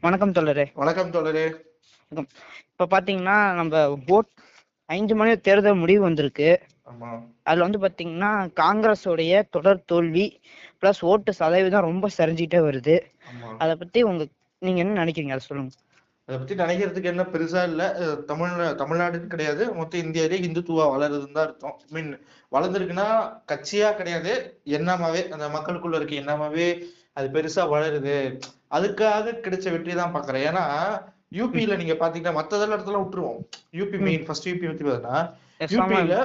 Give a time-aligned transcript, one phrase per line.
[0.00, 0.64] வணக்கம் தோழரே.
[0.74, 1.44] வணக்கம் தோழரே.
[2.70, 4.30] இப்ப பாத்தீங்கன்னா நம்ம ஓட்
[4.84, 6.48] ஐந்து மணி தேர்தல் முடிவு வந்திருக்கு.
[7.42, 10.40] அதுல வந்து பாத்தீங்கன்னா காங்கிரஸோடைய தொடர் தோல்வி
[10.80, 12.96] பிளஸ் ஓட்டு சதவீதம் ரொம்ப சரிஞ்சிட்டே வருது.
[13.58, 14.26] அத பத்தி உங்க
[14.58, 15.34] நீங்க என்ன நினைக்கிறீங்க?
[15.36, 15.74] அதை சொல்லுங்க.
[16.26, 17.82] அதை பத்தி நினைக்கிறதுக்கு என்ன பெருசா இல்ல.
[18.26, 18.50] தமிழ்
[18.82, 19.74] தமிழ்நாடுன்னு கிடையாது.
[19.74, 21.80] மொத்த இந்தியாவிலே இந்துத்துவா வளருதுன்னு தான் அர்த்தம்.
[21.90, 22.10] மீன்
[22.52, 23.08] வளர்ந்துருக்குன்னா
[23.52, 24.60] கட்சியா கிடையாது.
[24.64, 26.68] எண்ணமாவே அந்த மக்களுக்குள்ள இருக்க எண்ணமாவே
[27.12, 28.14] அது பெருசா வளருது.
[28.76, 30.64] அதுக்காக கிடைச்ச வெற்றி தான் பாக்குறேன் ஏன்னா
[31.38, 33.38] யூபியில நீங்க பாத்தீங்கன்னா மத்த இடத்துல விட்டுருவோம்.
[33.78, 35.16] யூபி மெயின் ஃபர்ஸ்ட் யூபி பத்தி பார்த்தா
[35.74, 36.16] யூபியில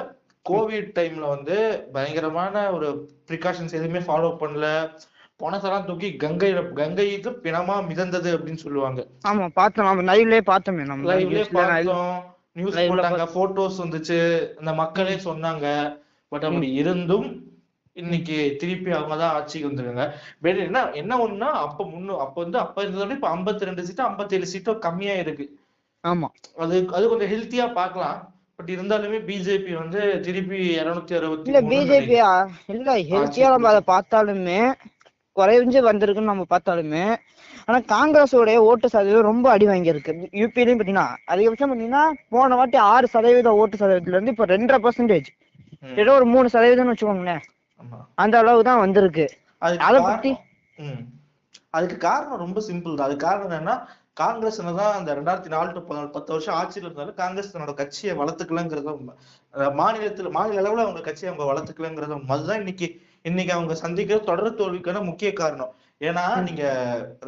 [0.46, 1.56] கோவிட் டைம்ல வந்து
[1.92, 2.88] பயங்கரமான ஒரு
[3.28, 4.66] ப்ரிகாஷன்ஸ் எதுவுமே ஃபாலோ பண்ணல.
[5.40, 9.00] பணத்தெல்லாம் தூக்கி கங்கையில கங்கை இது பிணமா மிதந்தது அப்படின்னு சொல்லுவாங்க.
[9.28, 9.86] ஆமா பார்த்தோம்.
[9.86, 11.08] நம்ம லைவ்லயே பார்த்தோமே நம்ம.
[11.12, 12.16] லைவ்லயே பார்த்தோம்.
[12.52, 14.18] நியூஸ் போட்டாங்க போட்டோஸ் வந்துச்சு.
[14.58, 15.66] அந்த மக்களே சொன்னாங்க.
[16.28, 17.28] பட் அப்படி இருந்தும்
[17.96, 20.04] இன்னைக்கு திருப்பி அவங்க தான் ஆட்சிக்கு வந்துருக்காங்க.
[20.44, 24.04] வேற என்ன என்ன ஒண்ணுன்னா அப்ப முன்னு அப்ப வந்து அப்ப இருந்ததை விட இப்ப ஐம்பத்தி ரெண்டு சீட்டோ
[24.10, 25.46] ஐம்பத்தி ஏழு சீட்டோ கம்மியா இருக்கு.
[26.04, 26.28] ஆமா.
[26.64, 28.18] அது அது கொஞ்சம் ஹெல்த்தியா பார்க்கலாம்.
[28.58, 32.16] பட் இருந்தாலுமே பிஜேபி வந்து திருப்பி இருநூத்தி அறுபத்தி இல்ல பிஜேபி
[32.74, 34.60] இல்ல ஹெல்த்தியா நம்ம அதை பார்த்தாலுமே
[35.36, 37.04] குறைஞ்சு வந்திருக்குன்னு நம்ம பார்த்தாலுமே
[37.68, 40.12] ஆனா காங்கிரஸோடைய ஓட்டு சதவீதம் ரொம்ப அடி வாங்கியிருக்கு.
[40.40, 42.04] யூபிலையும் பாத்தீங்கன்னா அதிகபட்சம் பாத்தீங்கன்னா
[42.34, 45.30] போன வாட்டி ஆறு சதவீத ஓட்டு சதவீதத்துல இருந்து இப்ப ரெண்டரை பர்சன்டேஜ்
[46.02, 47.42] ஏதோ ஒரு மூணு சதவீதம்னு வச்சுக்கோங்களேன்.
[48.22, 49.26] அந்த அளவு தான் வந்திருக்கு.
[49.62, 50.32] அதை பத்தி.
[51.76, 53.08] அதுக்கு காரணம் ரொம்ப சிம்பிள் தான்.
[53.08, 53.76] அதுக்கு காரணம் என்னன்னா
[54.20, 58.94] காங்கிரஸ் தான் அந்த ரெண்டாயிரத்தி நாலு டு பதினாலு பத்து வருஷம் ஆட்சியில் இருந்தாலும் காங்கிரஸ் தன்னோட கட்சியை வளர்த்துக்கலங்கிறத
[59.80, 62.88] மாநிலத்துல மாநில அளவுல அவங்க கட்சியை அவங்க வளர்த்துக்கலங்கிறத அதுதான் இன்னைக்கு
[63.28, 65.72] இன்னைக்கு அவங்க சந்திக்கிற தொடர் தோல்விக்கான முக்கிய காரணம்.
[66.08, 66.64] ஏன்னா நீங்க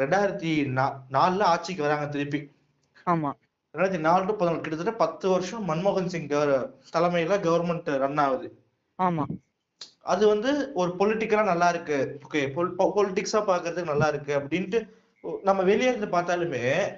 [0.03, 0.53] ரெண்டாயிரத்தி
[1.17, 2.41] நாலுல ஆட்சிக்கு வராங்க திருப்பி.
[3.07, 3.31] ஆமா.
[3.75, 6.31] ரெண்டாயிரத்தி நாலு டு பதினாலு கிட்டத்தட்ட பத்து வருஷம் மன்மோகன் சிங்
[6.97, 8.49] தலைமையில கவர்மெண்ட் ரன் ஆகுது.
[8.99, 9.27] ஆமா.
[10.03, 12.19] அது வந்து ஒரு பொலிட்டிக்கலா நல்லா இருக்கு.
[12.33, 12.37] ஓகே
[12.79, 14.89] பொலிட்டிக்ஸா பாக்குறதுக்கு நல்லா இருக்கு அப்படின்ட்டு
[15.43, 16.95] நம்ம வெளியே இருந்து பார்த்தாலுமே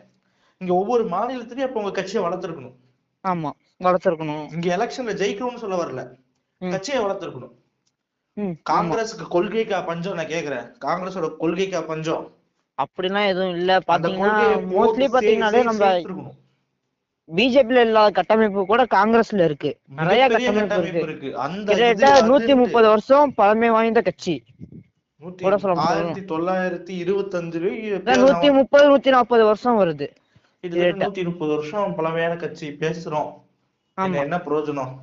[0.59, 2.75] இங்க ஒவ்வொரு மாநிலத்திலயும் அப்ப உங்க கட்சியை வளர்த்துருக்கணும்.
[3.29, 4.53] ஆமா வளர்த்துருக்கணும்.
[4.53, 6.11] இங்க எலெக்ஷன்ல ஜெயிக்கணும்னு சொல்ல வரல.
[6.71, 7.53] கட்சியை வளர்த்துருக்கணும்.
[8.71, 10.75] காங்கிரஸுக்கு கொள்கைக்கா பஞ்சம் நான் கேக்குறேன்.
[10.81, 12.33] காங்கிரஸோட கொள்கைக்கா பஞ்சம்.
[12.83, 13.79] அப்படிலாம் எதுவும் இல்ல.
[13.79, 16.35] பாத்தீங்கன்னா மோஸ்ட்லி சே- நம்ம.
[17.33, 19.79] பிஜேபில இல்லாத கட்டமைப்பு கூட காங்கிரஸ்ல இருக்கு.
[19.97, 21.31] நிறைய கட்டமைப்பு இருக்கு.
[21.65, 24.45] கிட்டத்தட்ட நூத்தி முப்பது வருஷம் பழமை வாய்ந்த கட்சி.
[25.75, 30.09] ஆயிரத்தி தொள்ளாயிரத்தி இருபத்தி அதான் நூத்தி முப்பது நூத்தி நாற்பது வருஷம் வருது.
[30.65, 33.31] நூத்தி முப்பது வருஷம் பழமையான கட்சி பேசுறோம்.
[33.95, 34.95] என்ன பிரயோஜனம்?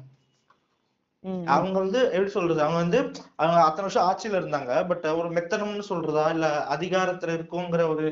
[1.46, 2.62] அவங்க வந்து எப்படி சொல்றது?
[2.62, 4.88] அவங்க வந்து அவங்க அத்தனை வருஷம் ஆட்சியில இருந்தாங்க.
[4.88, 6.30] பட் ஒரு மெத்தனம்னு சொல்றதா?
[6.30, 8.06] இல்ல அதிகாரத்துல இருக்கோங்கிற ஒரு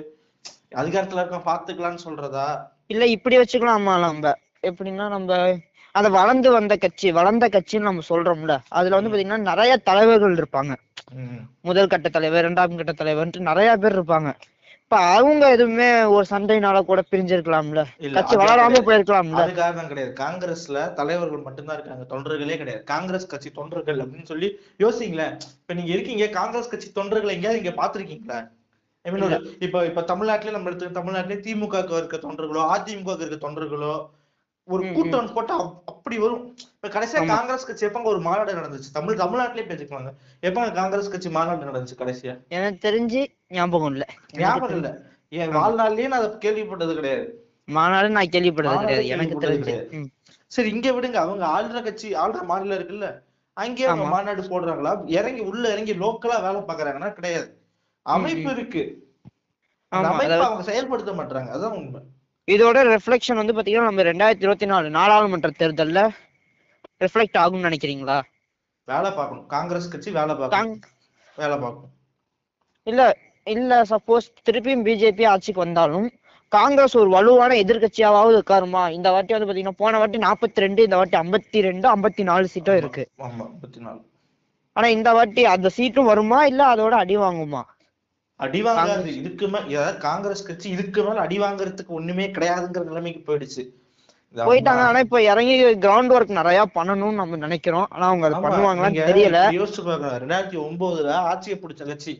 [0.76, 2.48] அதிகாரத்துல இருக்க பாத்துக்கலாம்னு சொல்றதா?
[2.90, 4.32] இல்ல இப்படி வச்சுக்கலாமா நம்ம?
[4.64, 5.58] எப்படின்னா நம்ம
[5.96, 10.74] அத வளர்ந்து வந்த கட்சி வளர்ந்த கட்சின்னு நம்ம சொல்றோம்ல அதுல வந்து பாத்தீங்கன்னா நிறைய தலைவர்கள் இருப்பாங்க.
[11.62, 14.32] முதல் கட்ட தலைவர் இரண்டாம் கட்ட தலைவர்ன்ட்டு நிறைய பேர் இருப்பாங்க.
[14.84, 17.82] இப்ப அவங்க எதுவுமே ஒரு சண்டைனால கூட பிரிஞ்சிருக்கலாம்ல?
[18.14, 18.80] கட்சி வளராம.
[18.88, 19.42] போயிருக்கலாம்ல?
[19.42, 20.14] அது காரணம் கிடையாது.
[20.22, 22.06] காங்கிரஸ்ல தலைவர்கள் மட்டும்தான் இருக்காங்க.
[22.10, 22.84] தொண்டர்களே கிடையாது.
[22.84, 24.50] காங்கிரஸ் கட்சி தொண்டர்கள் அப்படின்னு சொல்லி
[24.80, 25.36] யோசிங்களேன்.
[25.62, 28.40] இப்ப நீங்க இருக்கீங்க காங்கிரஸ் கட்சி தொண்டர்களை எங்கேயாவது இங்க பாத்திருக்கீங்களா
[29.02, 34.10] ஐ மீன் இப்ப இப்ப தமிழ்நாட்டுல நம்ம எடுத்து தமிழ்நாட்டிலே திமுக இருக்க தொண்டர்களோ அதிமுக இருக்க தொண்டர்களோ
[34.64, 36.56] ஒரு கூட்டம் போட்டா அப்- அப்படி வரும்.
[36.84, 37.26] இப்ப கடைசியா.
[37.28, 38.92] காங்கிரஸ் கட்சி எப்பங்க ஒரு மாநாடு நடந்துச்சு?
[38.94, 40.14] தமிழ் தமிழ்நாட்டிலே பேசிக்கலாங்க.
[40.42, 42.40] எப்பங்க காங்கிரஸ் கட்சி மாநாடு நடந்துச்சு கடைசியா?
[42.48, 44.06] எனக்கு தெரிஞ்சு ஞாபகம் இல்ல.
[44.34, 45.02] ஞாபகம் இல்ல.
[45.30, 47.48] என் வாழ்நாள்லயே நான் அதை கேள்விப்பட்டது கிடையாது.
[47.66, 49.08] மாநாடு நான் கேள்விப்பட்டது கிடையாது.
[49.08, 50.06] எனக்கு தெரிஞ்சு.
[50.48, 51.14] சரி இங்க விடுங்க.
[51.14, 53.22] அவங்க ஆளுற கட்சி ஆளுற மாநிலம் இருக்குல்ல.
[53.54, 54.08] அங்கேயே அவங்க.
[54.10, 55.02] மாநாடு போடுறாங்களா?
[55.06, 57.59] இறங்கி உள்ள இறங்கி லோக்கலா வேலை பாக்குறாங்கன்னா கிடையாது.
[58.16, 58.84] அமைப்பு இருக்கு.
[59.92, 62.02] அவங்க செயல்படுத்த மாட்டாங்க அதான் உண்மை.
[62.48, 66.02] இதோட ரெஃப்ளெக்ஷன் வந்து பாத்தீங்கன்னா நம்ம ரெண்டாயிரத்தி இருபத்தி நாலு நாடாளுமன்ற தேர்தல்ல
[67.04, 68.18] ரிஃப்ளெக்ட் ஆகும்னு நினைக்கிறீங்களா?
[68.88, 69.48] வேலை பார்க்கணும்.
[69.56, 70.80] காங்கிரஸ் கட்சி வேலை பார்க்கணும்.
[71.42, 71.92] வேலை பார்க்கணும்.
[72.88, 73.02] இல்ல
[73.48, 76.08] இல்ல சப்போஸ் திருப்பியும் பிஜேபி ஆட்சிக்கு வந்தாலும்
[76.52, 78.84] காங்கிரஸ் ஒரு வலுவான எதிர்க்கட்சியாவது உட்காருமா?
[78.98, 82.80] இந்த வாட்டி வந்து பாத்தீங்கன்னா போன வாட்டி நாற்பத்தி ரெண்டு இந்த வாட்டி ஐம்பத்தி ரெண்டு ஐம்பத்தி நாலு சீட்டும்
[82.82, 83.04] இருக்கு
[84.76, 86.40] ஆனா இந்த வாட்டி அந்த சீட்டும் வருமா?
[86.52, 87.62] இல்ல அதோட அடி வாங்குமா?
[88.40, 89.06] அடி வாங்காது.
[89.06, 93.64] இதுக்கு மேல காங்கிரஸ் கட்சி இதுக்கு மேல அடி வாங்குறதுக்கு ஒண்ணுமே கிடையாதுங்கிற நிலைமைக்கு போயிடுச்சு.
[94.36, 94.82] போயிட்டாங்க.
[94.88, 97.88] ஆனா இப்ப இறங்கி கிரவுண்ட் ஒர்க் நிறைய பண்ணணும்னு நம்ம நினைக்கிறோம்.
[97.90, 99.40] ஆனா அவங்க அதை பண்ணுவாங்களான்னு தெரியல.
[99.60, 100.12] யோசிச்சு பாருங்க.
[100.20, 102.14] ரெண்டாயிரத்தி ஒன்பதுல ஆட்சியை பிடிச்ச கட்சி.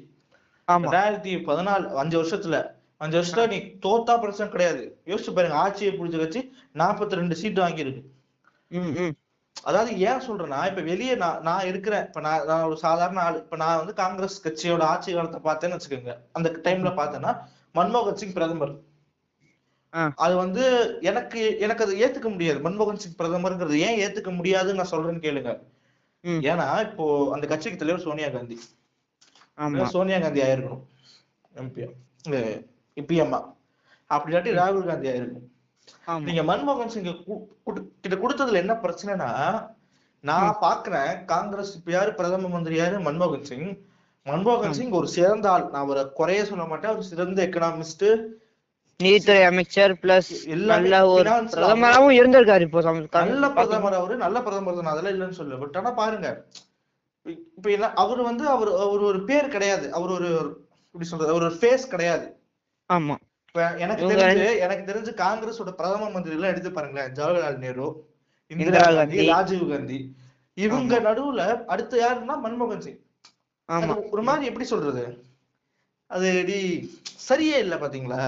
[0.72, 0.84] ஆமா.
[0.86, 2.58] ரெண்டாயிரத்தி பதினாலு அஞ்சு வருஷத்துல.
[2.98, 4.84] அஞ்சு வருஷத்துல நீ தோத்தா பிரச்சனை கிடையாது.
[5.06, 5.58] யோசிச்சு பாருங்க.
[5.58, 6.42] ஆட்சியை பிடிச்ச கட்சி
[6.76, 8.04] நாற்பத்தி ரெண்டு சீட்டு வாங்கியிருக்கு.
[9.70, 12.06] அதாவது ஏன் சொல்றேன்னா இப்ப வெளியே நான் நான் இருக்கிறேன்.
[12.08, 13.40] இப்ப நான் நான் ஒரு சாதாரண ஆள்.
[13.44, 16.14] இப்ப நான் வந்து காங்கிரஸ் கட்சியோட ஆட்சி காலத்தை பார்த்தேன்னு வச்சுக்கோங்க.
[16.38, 17.32] அந்த டைம்ல பார்த்தேன்னா
[17.76, 18.74] மன்மோகன் சிங் பிரதமர்.
[20.24, 20.64] அது வந்து
[21.10, 22.60] எனக்கு எனக்கு அது ஏத்துக்க முடியாது.
[22.66, 25.54] மன்மோகன் சிங் பிரதமர்ங்கிறது ஏன் ஏத்துக்க முடியாதுன்னு நான் சொல்றேன்னு கேளுங்க.
[26.52, 27.06] ஏன்னா இப்போ
[27.36, 28.58] அந்த கட்சிக்கு தலைவர் சோனியா காந்தி.
[29.96, 30.84] சோனியா காந்தி ஆயிருக்கணும்.
[31.56, 31.84] எம்பி
[32.98, 33.40] பிஎம்ஆ
[34.10, 35.59] அப்படி இல்லாட்டி ராகுல் காந்தியா இருக்கும் ஆமா
[36.28, 37.08] நீங்க மன்மோகன் சிங்
[38.04, 39.30] கிட்ட கொடுத்ததுல என்ன பிரச்சனைனா
[40.24, 42.12] நான் பாக்குறேன் காங்கிரஸ் இப்ப யாரு?
[42.14, 42.98] பிரதம மந்திரி யாரு?
[43.00, 43.70] மன்மோகன் சிங்.
[44.26, 46.94] மன்மோகன் சிங் ஒரு சிறந்த ஆள் நான் அவரை குறைய சொல்ல மாட்டேன்.
[46.96, 48.06] ஒரு சிறந்த எக்கனாமிஸ்ட்
[49.00, 50.32] நீதித்துறை அமைச்சர் பிளஸ்
[50.72, 52.82] நல்ல ஒரு பிரதமராவும் இருந்திருக்காரு இப்போ
[53.20, 54.16] நல்ல பிரதமர் அவரு.
[54.26, 54.88] நல்ல பிரதமர் தான்.
[54.88, 56.30] நான் அதெல்லாம் இல்லைன்னு சொல்ல பட் ஆனா பாருங்க
[57.26, 59.88] இப்ப என்ன அவர் வந்து அவர் அவர் ஒரு பேர் கிடையாது.
[59.98, 60.30] அவர் ஒரு
[60.96, 62.26] எப்படி சொல்றது அவர் ஒரு ஃபேஸ் கிடையாது.
[62.90, 63.16] ஆமா.
[63.78, 67.14] எனக்கு தெரிஞ்சு எனக்கு தெரிஞ்சு காங்கிரஸோட பிரதம மந்திரி எல்லாம் எடுத்து பாருங்களேன்.
[67.14, 67.88] ஜவஹர்லால் நேரு
[68.52, 69.28] இந்திரா காந்தி.
[69.28, 70.00] ராஜீவ் காந்தி.
[70.58, 73.02] இவங்க நடுவுல அடுத்து யாருன்னா மன்மோகன் சிங்.
[73.70, 73.96] ஆமா.
[74.12, 75.04] ஒரு மாதிரி எப்படி சொல்றது?
[76.12, 76.30] அது
[77.30, 78.22] சரியே இல்ல பாத்தீங்களா?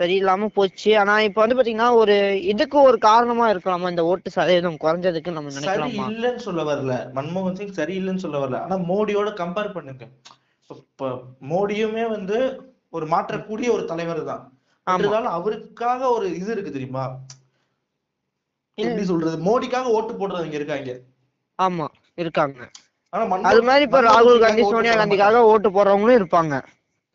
[0.00, 0.98] சரியில்லாம போச்சு.
[0.98, 3.88] ஆனா இப்ப வந்து பாத்தீங்கன்னா ஒரு இதுக்கு ஒரு காரணமா இருக்கலாமா?
[3.88, 6.04] இந்த ஓட்டு சதவீதம் குறைஞ்சதுக்கு நம்ம சரி நினைக்கலாமா?
[6.10, 6.94] இல்லைன்னு சொல்ல வரல.
[7.14, 8.60] மன்மோகன் சிங் சரி இல்லைன்னு சொல்ல வரல.
[8.60, 10.06] ஆனா மோடியோட கம்பேர் பண்ணுங்க
[10.70, 11.10] இப்ப
[11.48, 12.38] மோடியுமே வந்து
[12.90, 14.58] ஒரு மாற்றக்கூடிய ஒரு தலைவர் தான்.
[14.98, 17.16] இருந்தாலும் அவருக்காக ஒரு இது இருக்கு தெரியுமா?
[18.74, 19.36] எப்படி சொல்றது?
[19.36, 21.00] மோடிக்காக ஓட்டு போடுறவங்க இருக்காங்க.
[21.62, 22.70] ஆமா இருக்காங்க.
[23.42, 26.62] அது மாதிரி இப்ப ராகுல் காந்தி சோனியா காந்திக்காக ஓட்டு போடுறவங்களும் இருப்பாங்க.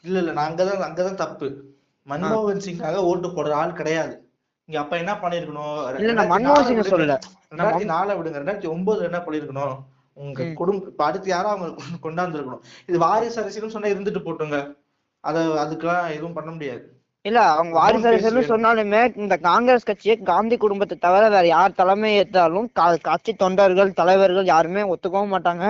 [0.04, 1.64] இல்ல இல்ல நான் அங்கதான் அங்கதான் தப்பு.
[2.10, 4.30] மன்மோகன் சிங்காக ஓட்டு போடுற ஆள் கிடையாது.
[4.66, 6.00] நீங்க அப்ப என்ன பண்ணிருக்கணும்?
[6.00, 6.88] இல்ல மன்மோகன் விடுங்க.
[6.88, 7.20] சொல்லல.
[7.56, 8.20] ரெண்டாயிரத்தி நாலை விடுங்க.
[8.20, 9.78] ரெண்டாயிரத்தி ஒன்பதுல என்ன பண்ணிருக்கணும்?
[10.14, 10.44] உங்க.
[10.56, 14.84] குடும்ப இப்ப அடுத்து யாரோ அவங்க கொண்டு- கொண்டாந்து இருக்கணும் இது வாரிசு அரசியல்னு சொன்னா இருந்துட்டு போட்டுங்க.
[15.30, 16.84] அத அதுக்கெல்லாம் எதுவும் பண்ண முடியாது.
[17.26, 22.68] இல்ல அவங்க வாரிசு அரசியல்னு சொன்னாலுமே இந்த காங்கிரஸ் கட்சியை காந்தி குடும்பத்தை தவிர வேற யார் தலைமை ஏற்றாலும்
[23.08, 25.66] கட்சி தொண்டர்கள் தலைவர்கள் யாருமே ஒத்துக்கவும் மாட்டாங்க.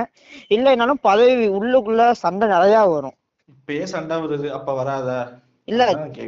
[0.56, 3.16] இல்லைனாலும் பதவி உள்ளுக்குள்ள சண்டை நிறைய வரும்.
[3.54, 5.20] இப்பயே சண்டை வருது அப்ப வராதா?
[5.68, 5.84] இல்ல.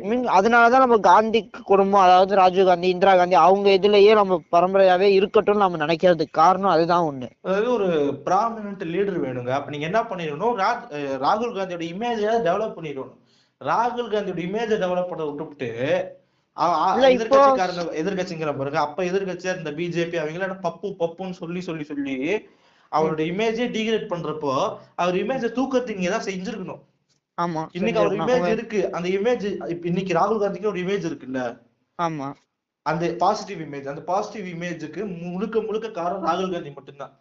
[0.09, 1.39] மீன் அதனாலதான் நம்ம காந்தி
[1.69, 7.07] குடும்பம் அதாவது ராஜீவ் காந்தி இந்திரா காந்தி அவங்க இதுலயே நம்ம பரம்பரையாவே இருக்கட்டும்னு நம்ம நினைக்கிறதுக்கு காரணம் அதுதான்
[7.09, 7.27] ஒண்ணு.
[7.45, 7.89] அதாவது ஒரு
[8.27, 9.51] ப்ராமினன்ட் லீடர் வேணுங்க.
[9.57, 10.55] அப்ப நீங்க என்ன பண்ணிடணும்?
[11.25, 13.13] ராகுல் காந்தியோட இமேஜை டெவலப் பண்ணிடணும்.
[13.61, 15.69] ராகுல் காந்தியோட இமேஜை டெவலப் பண்ண விட்டுவிட்டு
[17.13, 18.79] எதிர்க்கட்சிக்காரங்க எதிர்க்கட்சிங்கிற பாருங்க.
[18.87, 22.15] அப்ப எதிர்க்கட்சியா இருந்த பிஜேபி அவங்கள பப்பு பப்புன்னு சொல்லி சொல்லி சொல்லி
[22.91, 24.53] அவரோட இமேஜே டீக்ரேட் பண்றப்போ
[25.01, 26.81] அவர் இமேஜை தூக்கத்துக்கு நீங்க தான் செஞ்சிருக்கணும்.
[27.37, 28.43] ஆமா இன்னைக்கு அவர் செஞ்சிருக்கணும்.
[28.43, 28.79] இமேஜ் இருக்கு.
[28.91, 29.45] அந்த இமேஜ்
[29.85, 31.41] இன்னைக்கு ராகுல் காந்திக்கு ஒரு இமேஜ் இருக்குல்ல?
[31.99, 32.27] ஆமா.
[32.85, 37.13] அந்த பாசிட்டிவ் இமேஜ் அந்த பாசிட்டிவ் இமேஜுக்கு முழுக்க முழுக்க காரணம் ராகுல் காந்தி மட்டும்தான்.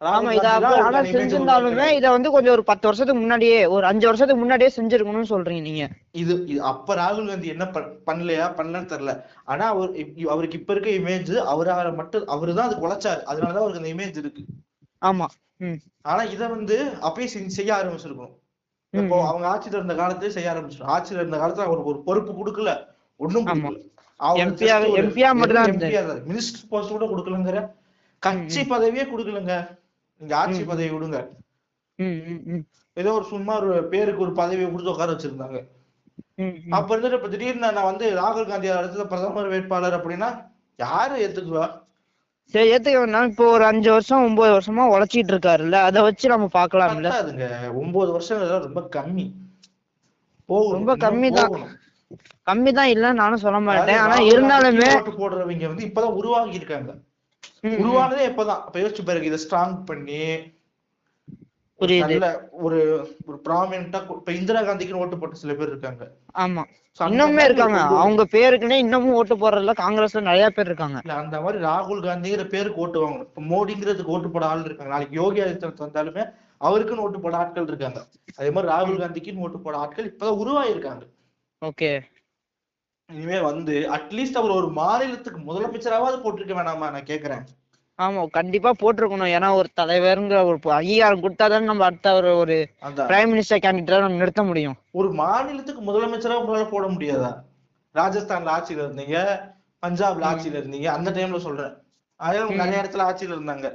[0.00, 0.46] ஆமா இத
[0.80, 5.84] ஆனா செஞ்சிருந்தாலுமே வந்து கொஞ்சம் ஒரு பத்து வருஷத்துக்கு முன்னாடியே ஒரு அஞ்சு வருஷத்துக்கு முன்னாடியே செஞ்சிருக்கணும்னு சொல்றீங்க நீங்க.
[6.14, 9.14] இது அப்ப ராகுல் காந்தி என்ன பண்- பண்ணலையா பண்ணலன்னு தெரியல.
[9.44, 9.92] ஆனா அவர்
[10.28, 13.22] அவருக்கு இப்ப இருக்க இமேஜ் அவரால மட்டும் அவரு தான் அதுக்கு உழைச்சாரு.
[13.24, 14.44] அதனாலதான் அவருக்கு அந்த இமேஜ் இருக்கு.
[15.02, 15.28] ஆமா
[16.04, 18.34] ஆனா இத வந்து அப்பயே செய்ய ஆரம்பிச்சிருக்கணும்.
[18.94, 19.16] இப்போ.
[19.26, 22.70] அவங்க ஆட்சியில இருந்த காலத்திலே செய்ய ஆரம்பிச்சிடும் ஆட்சியில இருந்த காலத்துல அவருக்கு ஒரு பொறுப்பு கொடுக்கல.
[23.20, 23.46] ஒண்ணும்.
[26.28, 27.60] மினிஸ்டர் போஸ்ட் கூட கொடுக்கலங்கிற.
[28.22, 29.54] கட்சி பதவியே கொடுக்கலங்க.
[30.20, 30.62] நீங்க ஆட்சி.
[30.64, 31.20] பதவி விடுங்க
[32.96, 35.58] ஏதோ ஒரு சும்மா ஒரு பேருக்கு ஒரு பதவியை கொடுத்து உட்கார வச்சிருந்தாங்க.
[36.70, 40.28] அப்ப இருந்துட்டு இப்ப திடீர்னு நான் வந்து ராகுல் காந்தி அடுத்த பிரதமர் வேட்பாளர் அப்படின்னா
[40.78, 41.66] யாரு ஏத்துக்குவா?
[42.50, 45.76] சரி ஏத்துக்க வேணாம் இப்போ ஒரு அஞ்சு வருஷம் ஒன்பது வருஷமா உழைச்சிட்டு இருக்காருல்ல?
[45.82, 49.26] அத வச்சு நம்ம பாக்கலாம்ல பத்தாதுங்க ஒன்பது வருஷம் ரொம்ப கம்மி.
[50.48, 50.72] போகணும்.
[50.72, 51.48] ரொம்ப கம்மிதான்.
[51.48, 51.72] போகணும்.
[52.46, 53.98] கம்மி தான் இல்லன்னு நானும் சொல்ல மாட்டேன்.
[53.98, 54.90] ஆனா இருந்தாலுமே
[55.20, 56.92] போடுறவங்க வந்து இப்பதான் உருவாகி இருக்காங்க.
[57.80, 58.62] உருவானதே இப்பதான்.
[58.64, 60.20] அப்ப யோசிச்சு பாருங்க இதை ஸ்ட்ராங் பண்ணி
[61.86, 62.78] நல்ல ஒரு
[63.26, 66.04] ஒரு ப்ராமினண்டா இப்ப இந்திரா காந்திக்குன்னு ஓட்டு போட்ட சில பேர் இருக்காங்க.
[66.38, 66.62] ஆமா.
[67.00, 67.78] இன்னுமே இருக்காங்க.
[67.78, 71.00] அவங்க பேருக்குன்னே இன்னமும் ஓட்டு போடுறதுல காங்கிரஸ்ல நிறைய பேர் இருக்காங்க.
[71.04, 73.28] இல்ல அந்த மாதிரி ராகுல் காந்திங்கிற பேருக்கு ஓட்டு வாங்கணும்.
[73.30, 74.92] இப்ப மோடிங்கிறதுக்கு ஓட்டு போட ஆள் இருக்காங்க.
[74.92, 76.24] நாளைக்கு யோகி ஆதித்யநாத் வந்தாலுமே
[76.60, 78.06] அவருக்குன்னு ஓட்டு போட ஆட்கள் இருக்காங்க.
[78.36, 81.04] அதே மாதிரி ராகுல் காந்திக்குன்னு ஓட்டு போட ஆட்கள் இப்பதான் உருவாயிருக்காங்க
[81.62, 82.00] ஓகே.
[83.08, 87.44] இனிமே வந்து அட்லீஸ்ட் அவர் ஒரு மாநிலத்துக்கு முதலமைச்சராவது போட்டிருக்க வேணாமா நான் கேக்குறேன்.
[88.02, 89.32] ஆமா கண்டிப்பா போட்டிருக்கணும்.
[89.36, 92.56] ஏன்னா ஒரு தலைவருங்கிற ஒரு அங்கீகாரம் கொடுத்தாதான் நம்ம அடுத்த ஒரு ஒரு
[93.10, 94.76] பிரைம் மினிஸ்டர் கேண்டிடேட்டா நம்ம நிறுத்த முடியும்.
[94.92, 97.30] ஒரு மாநிலத்துக்கு முதலமைச்சரா உங்களால போட முடியாதா?
[97.94, 99.16] ராஜஸ்தான்ல ஆட்சியில இருந்தீங்க
[99.82, 101.72] பஞ்சாப்ல ஆட்சியில இருந்தீங்க அந்த டைம்ல சொல்றேன்.
[102.20, 102.40] அதே.
[102.56, 103.68] நிறைய இடத்துல ஆட்சியில இருந்தாங்க.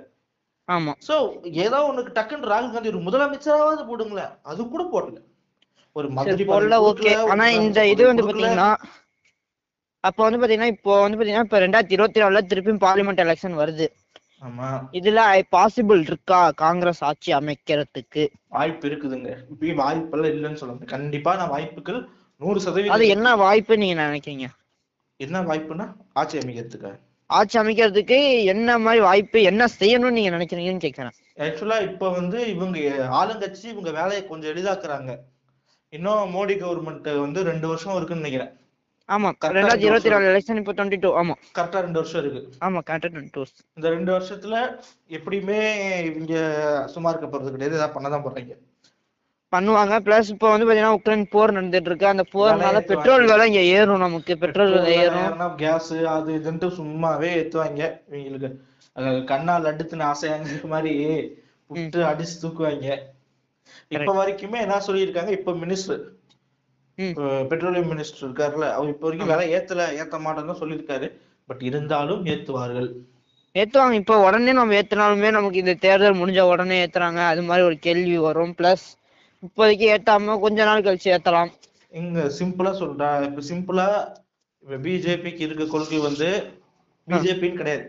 [0.68, 0.94] ஆமா.
[1.08, 1.16] சோ
[1.66, 4.32] ஏதோ ஒண்ணுக்கு டக்குன்னு ராகுல் காந்தி ஒரு முதலமைச்சராவது போடுங்களேன்.
[4.44, 5.18] அது கூட போடல.
[5.96, 7.12] ஒரு மந்திரி போடல ஓகே.
[7.34, 8.24] ஆனா இந்த இது வந்து.
[8.24, 8.70] பாத்தீங்கன்னா
[10.04, 13.86] அப்ப வந்து பாத்தீங்கன்னா இப்போ வந்து பாத்தீங்கன்னா இப்ப ரெண்டாயிரத்தி இருபத்தி நாலுல திருப்பியும் பார்லிமெண்ட் எலெக்ஷன் வருது.
[14.42, 18.28] இதுல பாசிபிள் இருக்கா காங்கிரஸ் ஆட்சி அமைக்கிறதுக்கு?
[18.48, 19.38] வாய்ப்பு இருக்குதுங்க.
[19.54, 20.86] இப்பயும் வாய்ப்பெல்லாம் இல்லைன்னு சொல்லுங்க.
[20.86, 24.48] கண்டிப்பா நான் வாய்ப்புகள் நூறு அது சதவீதம் என்ன வாய்ப்பு நீங்க நினைக்கிறீங்க?
[25.16, 27.00] என்ன வாய்ப்புனா ஆட்சி அமைக்கிறதுக்கு.
[27.26, 31.12] ஆட்சி அமைக்கிறதுக்கு என்ன மாதிரி வாய்ப்பு என்ன செய்யணும்னு நீங்க நினைக்கிறீங்கன்னு கேக்குறேன்.
[31.36, 32.80] ஆக்சுவலா இப்ப வந்து இவங்க
[33.12, 35.18] ஆளுங்கட்சி இவங்க வேலையை கொஞ்சம் எளிதாக்குறாங்க.
[35.90, 38.67] இன்னும் மோடி கவர்மெண்ட் வந்து ரெண்டு வருஷம் இருக்குன்னு நினைக்கிறேன்.
[39.10, 41.34] ஆமா ரெண்டாயிரத்தி ரெண்டு இருபத்தி நாலு எலெக்ஷன் இப்போ டுவெண்ட்டி டூ ஆமா.
[41.58, 42.42] கரெக்டா ரெண்டு வருஷம் இருக்கு.
[42.66, 43.44] ஆமா கரெக்டா டுவெண்ட்டி
[43.78, 44.56] இந்த ரெண்டு வருஷத்துல
[45.10, 45.60] எப்படியுமே
[46.06, 46.34] இவங்க
[46.88, 48.56] சும்மா இருக்க போறது கிடையாது ஏதாவது பண்ணதான் போறாங்க.
[49.54, 49.96] பண்ணுவாங்க.
[50.06, 52.08] பிளஸ் இப்போ வந்து பாத்தீங்கன்னா உக்ரைன் போர் நடந்துட்டு இருக்கு.
[52.08, 54.34] அந்த போர்னால பெட்ரோல் விலை இங்க ஏறும் நமக்கு.
[54.38, 55.30] பெட்ரோல் விலை ஏறும்.
[55.56, 57.82] கேஸ் அது இதுன்ட்டு சும்மாவே ஏத்துவாங்க.
[58.12, 58.50] இவங்களுக்கு
[58.96, 60.94] அஹ் கண்ணா லட்டுத்துன்னு ஆசையாங்கிற மாதிரி
[61.70, 62.88] விட்டு அடிச்சு தூக்குவாங்க.
[63.90, 65.32] இப்ப வரைக்குமே என்ன சொல்லியிருக்காங்க?
[65.32, 66.04] இப்ப மினிஸ்டர்.
[67.50, 71.08] பெட்ரோலியம் மினிஸ்டர் இருக்காருல்ல அவர் இப்ப வரைக்கும் விலை ஏத்தல ஏத்த மாட்டேன்னு தான் சொல்லியிருக்காரு.
[71.50, 72.90] பட் இருந்தாலும் ஏத்துவார்கள்.
[73.56, 73.96] ஏத்துவாங்க.
[74.02, 77.22] இப்போ உடனே நம்ம ஏத்துனாலுமே நமக்கு இந்த தேர்தல் முடிஞ்ச உடனே ஏத்துறாங்க.
[77.32, 78.56] அது மாதிரி ஒரு கேள்வி வரும்.
[78.60, 78.86] பிளஸ்
[79.44, 81.52] இப்போதைக்கு ஏத்தாம கொஞ்ச நாள் கழிச்சு ஏத்தலாம்.
[81.92, 83.10] இங்க சிம்பிளா சொல்றா.
[83.28, 83.88] இப்ப சிம்பிளா
[84.64, 86.28] இப்ப பிஜேபிக்கு இருக்க கொள்கை வந்து
[87.08, 87.86] பிஜேபின்னு கிடையாது.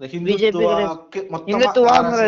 [0.00, 1.64] இந்த ஹிந்துத்துவாக்கு மொத்தமா.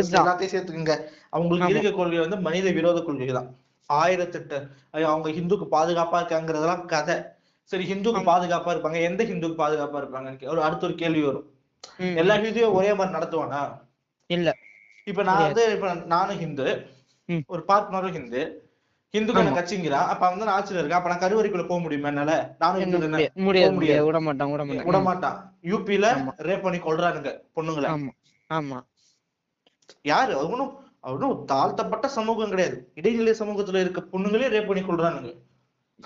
[0.01, 0.95] எல்லாத்தையும் சேர்த்துக்குங்க.
[1.37, 1.71] அவங்களுக்கு.
[1.75, 3.49] இருக்க கொள்கை வந்து மனித விரோத கொள்கை தான்
[3.93, 4.71] ஆயிரத்தெட்டு.
[4.91, 7.17] அவங்க ஹிந்துக்கு பாதுகாப்பா இருக்காங்கிறதெல்லாம் கதை.
[7.65, 9.03] சரி ஹிந்துக்கு பாதுகாப்பா இருப்பாங்க.
[9.03, 11.53] எந்த ஹிந்துக்கு பாதுகாப்பா இருப்பாங்க ஒரு அடுத்த ஒரு கேள்வி வரும்.
[11.99, 13.79] எல்லா ஹிந்துவும் ஒரே மாதிரி நடத்துவானா?
[14.27, 14.57] இல்ல.
[15.05, 16.87] இப்ப நான் வந்து இப்ப நானும் ஹிந்து.
[17.47, 18.61] ஒரு பார்ட்னரும் ஹிந்து.
[19.13, 22.55] ஹிந்துக்கான கட்சிங்கிறான் அப்ப வந்து நான் ஆட்சியில இருக்கேன் அப்ப நான் கருவறைக்குள்ள போக முடியுமா என்னால?
[22.59, 23.73] நானும் ஹிந்து முடியாது.
[23.73, 25.59] முடியாது விட மாட்டான் விட மாட்டான்.
[25.63, 26.07] யூபில
[26.39, 27.89] ரேப் பண்ணி கொல்றானுங்க பொண்ணுங்களை.
[27.95, 28.11] ஆமா.
[28.51, 28.79] ஆமா.
[30.03, 30.39] யாரு?
[30.39, 32.93] அவனும் அவனும் தாழ்த்தப்பட்ட சமூகம் கிடையாது.
[32.95, 35.35] இடைநிலை சமூகத்துல இருக்க பொண்ணுங்களே ரேப் பண்ணி கொல்றானுங்க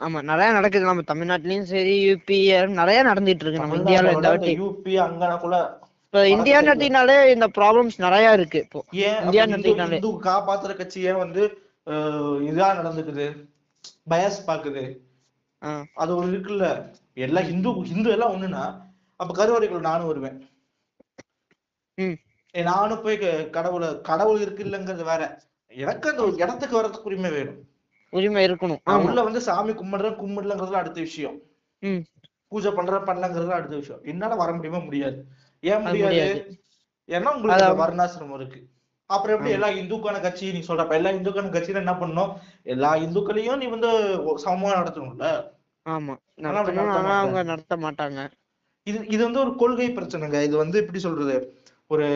[0.00, 0.84] ஆமா நிறைய நடக்குது.
[0.84, 3.50] நம்ம தமிழ்நாட்டுலயும் சரி யூபி நிறைய நடந்துட்டு இருக்கு.
[3.50, 4.60] நம்ம இந்தியால இந்த வாட்டி.
[4.60, 8.84] யூபி அங்கனா கூட இப்ப இந்தியா நட்டினாலே இந்த ப்ராப்ளம்ஸ் நிறைய இருக்கு இப்போ.
[8.90, 11.58] இந்தியா இந்து- நட்டினாலே இந்து காப்பாத்துற கட்சி ஏன் வந்து
[12.50, 13.48] இதா நடந்துக்குது?
[14.10, 14.96] பயஸ் பாக்குது.
[15.94, 16.92] அது ஒரு இருக்குல்ல.
[17.14, 18.64] எல்லா ஹிந்து ஹிந்து எல்லாம் ஒண்ணுனா
[19.16, 20.48] அப்ப கருவறைக்குள்ள நானும் வருவேன்.
[22.52, 25.42] நானும் போய் கடவுளை கடவுள் இருக்கு இல்லைங்கிறது வேற.
[25.66, 27.68] எனக்கு அந்த ஒரு இடத்துக்கு வர்றதுக்கு உரிமை வேணும்.
[28.10, 29.04] உரிமை இருக்கணும்.
[29.04, 31.38] உள்ள வந்து சாமி கும்பிடுறேன் கும்பிடலங்கிறது அடுத்த விஷயம்.
[32.48, 34.04] பூஜை பண்றேன் பண்ணலங்கிறது அடுத்த விஷயம்.
[34.04, 34.78] என்னால வர முடியுமா?
[34.78, 35.24] முடியாது.
[35.60, 36.60] ஏன் முடியாது.
[37.08, 38.68] ஏன்னா உங்களுக்கு வர்ணாசிரமம் இருக்கு.
[39.06, 42.32] அப்புறம் எப்படி எல்லா இந்துக்கான கட்சி நீ சொல்றப்ப எல்லா இந்துக்கான கட்சியில என்ன பண்ணணும்?
[42.62, 43.88] எல்லா இந்துக்களையும் நீ வந்து
[44.46, 45.50] சமமா நடத்தணும்ல.
[45.88, 46.16] ஆமா.
[46.42, 48.30] அவங்க நடத்த மாட்டாங்க.
[48.82, 50.42] இது இது வந்து ஒரு கொள்கை பிரச்சனைங்க.
[50.42, 51.59] இது வந்து எப்படி சொல்றது?
[51.90, 52.06] ஒரு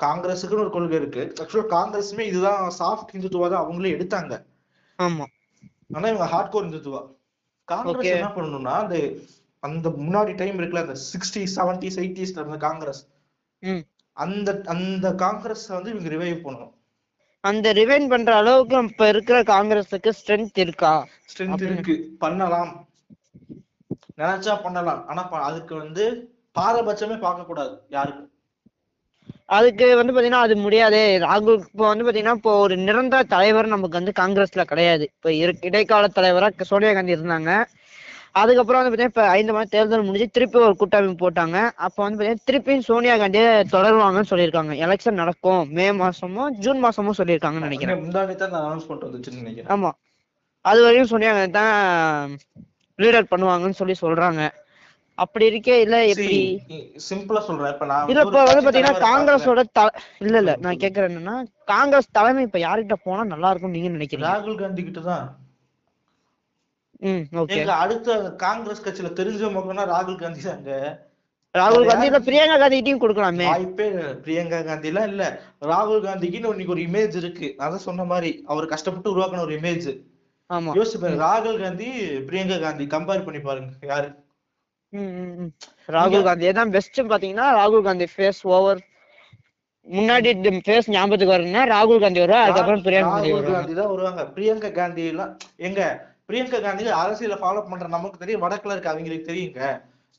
[0.00, 1.22] காங்கிரஸுக்குன்னு ஒரு கொள்கை இருக்கு.
[1.40, 4.34] ஆக்சுவலா காங்கிரஸுமே இதுதான் சாஃப்ட் இந்துத்துவா தான் அவங்களே எடுத்தாங்க.
[4.98, 5.24] ஆமா.
[5.92, 7.02] ஆனா இவங்க ஹார்ட் கோர் இந்துத்துவா.
[7.68, 8.04] காங்கிரஸ்.
[8.04, 8.96] என்ன பண்ணணும்னா அந்த
[9.62, 13.02] அந்த முன்னாடி டைம் இருக்குல்ல அந்த சிக்ஸ்டி செவன்டிஸ் எயிட்டிஸ்ல இருந்த காங்கிரஸ்.
[14.16, 16.72] அந்த அந்த காங்கிரஸ் வந்து இவங்க ரிவைவ் பண்ணணும்.
[17.44, 20.92] அந்த ரிவைன் பண்ற அளவுக்கு இப்ப இருக்கிற காங்கிரஸுக்கு ஸ்ட்ரென்த் இருக்கா?
[21.30, 21.94] ஸ்ட்ரென்த் இருக்கு.
[22.18, 22.72] பண்ணலாம்.
[24.16, 25.06] நினைச்சா பண்ணலாம்.
[25.06, 26.04] ஆனா அதுக்கு வந்து
[26.54, 28.31] பாரபட்சமே பார்க்க கூடாது யாருக்கும்.
[29.44, 31.18] அதுக்கு வந்து பாத்தீங்கன்னா அது முடியாதே.
[31.18, 35.02] ராகுல் இப்போ வந்து பாத்தீங்கன்னா இப்போ ஒரு நிரந்தர தலைவர் நமக்கு வந்து காங்கிரஸ்ல கிடையாது.
[35.02, 35.32] இப்போ
[35.66, 37.64] இடைக்கால தலைவரா க- சோனியா காந்தி இருந்தாங்க.
[38.30, 41.70] அதுக்கப்புறம் வந்து பாத்தீங்கன்னா இப்ப ஐந்து மாதம் தேர்தல் முடிஞ்சு திருப்பி ஒரு கூட்டமைப்பு போட்டாங்க.
[41.76, 44.74] அப்போ வந்து பாத்தீங்கன்னா திருப்பியும் சோனியா காந்தியை தொடருவாங்கன்னு சொல்லியிருக்காங்க.
[44.76, 45.68] எலெக்ஷன் நடக்கும்.
[45.70, 48.10] மே மாசமோ ஜூன் மாசமோ சொல்லியிருக்காங்கன்னு நினைக்கிறேன்.
[49.68, 49.90] ஆமா.
[50.60, 52.36] அது வரையும் சோனியா காந்தி தான்
[52.98, 54.50] லீடர் பண்ணுவாங்கன்னு சொல்லி சொல்றாங்க.
[55.18, 56.38] அப்படி இருக்கே இல்ல எப்படி?
[57.06, 59.62] சிம்பிளா சொல்றேன் இப்ப நான் இல்ல இப்ப வந்து பாத்தீங்கன்னா காங்கிரஸோட
[60.24, 61.36] இல்ல இல்ல நான் கேக்குறேன் என்னன்னா
[61.72, 63.90] காங்கிரஸ் தலைமை இப்ப யார்கிட்ட போனா நல்லா இருக்கும் நீங்க.
[63.96, 64.28] நினைக்கிறீங்க?
[64.30, 65.26] ராகுல் காந்தி கிட்ட தான்.
[67.02, 67.54] ம் ஓகே.
[67.56, 68.10] எங்க அடுத்த
[68.42, 70.72] காங்கிரஸ் கட்சியில தெரிஞ்ச முகம்னா ராகுல் காந்தி தாங்க.
[71.54, 73.46] ராகுல் காந்தி இல்ல பிரியங்கா காந்திகிட்டயும் கொடுக்கலாமே.
[73.48, 73.88] வாய்ப்பே.
[74.24, 75.22] பிரியங்கா காந்தி எல்லாம் இல்ல.
[75.70, 77.48] ராகுல் காந்திக்குன்னு இன்னைக்கு ஒரு இமேஜ் இருக்கு.
[77.64, 79.88] அதான் சொன்ன மாதிரி அவர் கஷ்டப்பட்டு உருவாக்கின ஒரு இமேஜ்
[80.50, 80.72] ஆமா.
[80.78, 81.88] யோசிச்சு பாருங்க ராகுல் காந்தி
[82.28, 84.08] பிரியங்கா காந்தி கம்பேர் பண்ணி பாருங்க யாரு.
[85.88, 86.48] ராகுல் காந்தி.
[86.58, 88.80] தான் பெஸ்ட் பாத்தீங்கன்னா ராகுல் காந்தி ஃபேஸ் ஓவர்
[89.86, 90.30] முன்னாடி
[90.66, 94.22] ஃபேஸ் ஞாபகத்துக்கு வருதுன்னா ராகுல் காந்தி வருவா அதுக்கப்புறம் பிரியங்கா காந்தி காந்தி தான் வருவாங்க.
[94.36, 95.32] பிரியங்கா காந்தி எல்லாம்
[95.68, 95.80] எங்க
[96.28, 98.44] பிரியங்கா காந்தி அரசியல ஃபாலோ பண்ற நமக்கு தெரியும்.
[98.44, 99.62] வடக்குல இருக்க அவங்களுக்கு தெரியுங்க.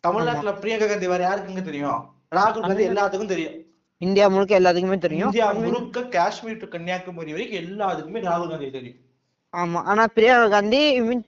[0.04, 2.02] தமிழ்நாட்டுல பிரியங்கா காந்தி வேற யாருக்குங்க தெரியும்?
[2.38, 3.58] ராகுல் காந்தி எல்லாத்துக்கும் தெரியும்.
[4.02, 5.30] இந்தியா முழுக்க எல்லாத்துக்குமே தெரியும்.
[5.30, 9.00] இந்தியா முழுக்க காஷ்மீர் டு கன்னியாகுமரி வரைக்கும் எல்லாத்துக்குமே ராகுல் காந்தி தெரியும்.
[9.54, 9.80] ஆமா.
[9.92, 11.24] ஆனா பிரியங்கா காந்தி மீன்.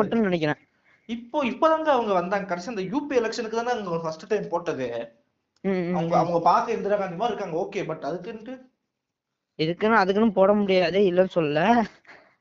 [0.00, 0.60] மட்டும் நினைக்கிறேன்.
[1.10, 2.46] இப்போ இப்பதாங்க அவங்க வந்தாங்க.
[2.46, 5.12] கடைசி அந்த யூபி எலெக்ஷனுக்கு தானே அவங்க ஃபர்ஸ்ட் டைம் போட்டது.
[5.94, 6.18] அவங்க.
[6.18, 7.68] அவங்க பார்க்க இந்திரா காந்தி மாதிரி இருக்காங்க.
[7.70, 8.60] ஓகே பட் அதுக்குன்ட்டு
[9.62, 11.84] இதுக்குன்னு அதுக்குன்னு போட முடியாது இல்லைன்னு சொல்லல.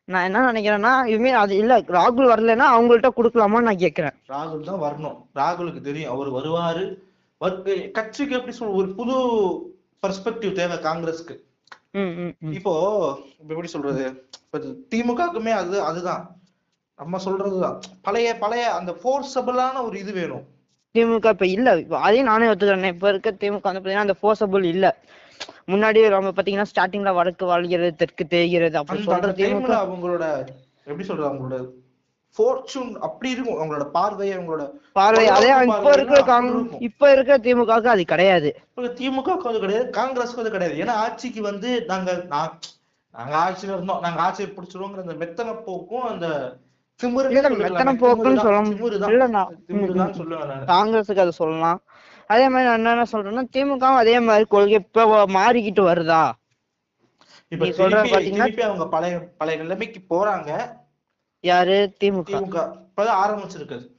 [0.04, 4.14] நான் என்ன நினைக்கிறேன்னா இதுமே அது இல்ல ராகுல் வரலைன்னா அவங்கள்ட்ட கொடுக்கலாமான்னு நான் கேக்குறேன்.
[4.30, 5.26] ராகுல் தான் வரணும்.
[5.36, 6.98] ராகுலுக்கு தெரியும் அவர் வருவாரு.
[7.42, 9.16] வர்- கட்சிக்கு எப்படி சொல் ஒரு புது
[10.08, 11.40] பெர்ஸ்பெக்டிவ் தேவை காங்கிரஸ்க்கு.
[12.54, 14.30] இப்போ எப்படி சொல்றது?
[14.96, 16.37] திமுகவுக்குமே அது அதுதான்.
[17.00, 17.76] நம்ம சொல்றதுதான்.
[18.02, 20.46] பழைய பழைய அந்த ஃபோர்ஸபிளான ஒரு இது வேணும்.
[20.96, 21.70] திமுக இப்ப இல்ல.
[22.06, 22.94] அதையும் நானே ஒத்துக்கிறேன்.
[22.96, 24.86] இப்ப இருக்க திமுக வந்து பாத்தீங்கன்னா அந்த ஃபோர்ஸபிள் இல்ல.
[25.72, 30.24] முன்னாடி நம்ம பாத்தீங்கன்னா ஸ்டார்டிங்ல வடக்கு வாழ்கிறது தெற்கு தேய்கிறது அப்படி அந்த அந்த சொல்ற திமுக டைம்ல அவங்களோட
[30.88, 31.58] எப்படி சொல்றது அவங்களோட
[32.38, 33.60] ஃபோர்ச்சூன் அப்படி இருக்கும்.
[33.60, 36.82] அவங்களோட பார்வை அவங்களோட பார்வை அதே இப்ப இருக்கிற பார்வைன்னா காங் அப்படி இருக்கும்.
[36.82, 38.50] இப்ப இருக்கிற திமுகவுக்கு அது கிடையாது.
[39.00, 39.88] திமுக அது கிடையாது.
[40.00, 40.78] காங்கிரஸ்க்கு அது கிடையாது.
[40.84, 42.12] ஏன்னா ஆட்சிக்கு வந்து நாங்க
[43.14, 44.02] நாங்க ஆட்சியில இருந்தோம்.
[44.02, 46.28] நாங்க ஆட்சியை பிடிச்சிருவோங்கிற அந்த மெத்தன போக்கும் அந்த
[50.66, 51.82] காங்கிரஸுக்கு அது சொல்லலாம்.
[52.28, 56.32] அதே மாதிரி நான் என்ன சொல்றேன்னா திமுகவும் அதே மாதிரி கொள்கை இப்ப மாறிக்கிட்டு வருதா?
[57.48, 60.78] இப்ப திருப்பி பாத்தீங்கன்னா- அவங்க பழைய பழைய நிலைமைக்கு போறாங்க.
[61.40, 61.94] யாரு?
[62.04, 62.08] திமுக.
[62.08, 62.78] திமுக.
[62.96, 63.96] இப்பதான் ஆரம்பிச்சிருக்கு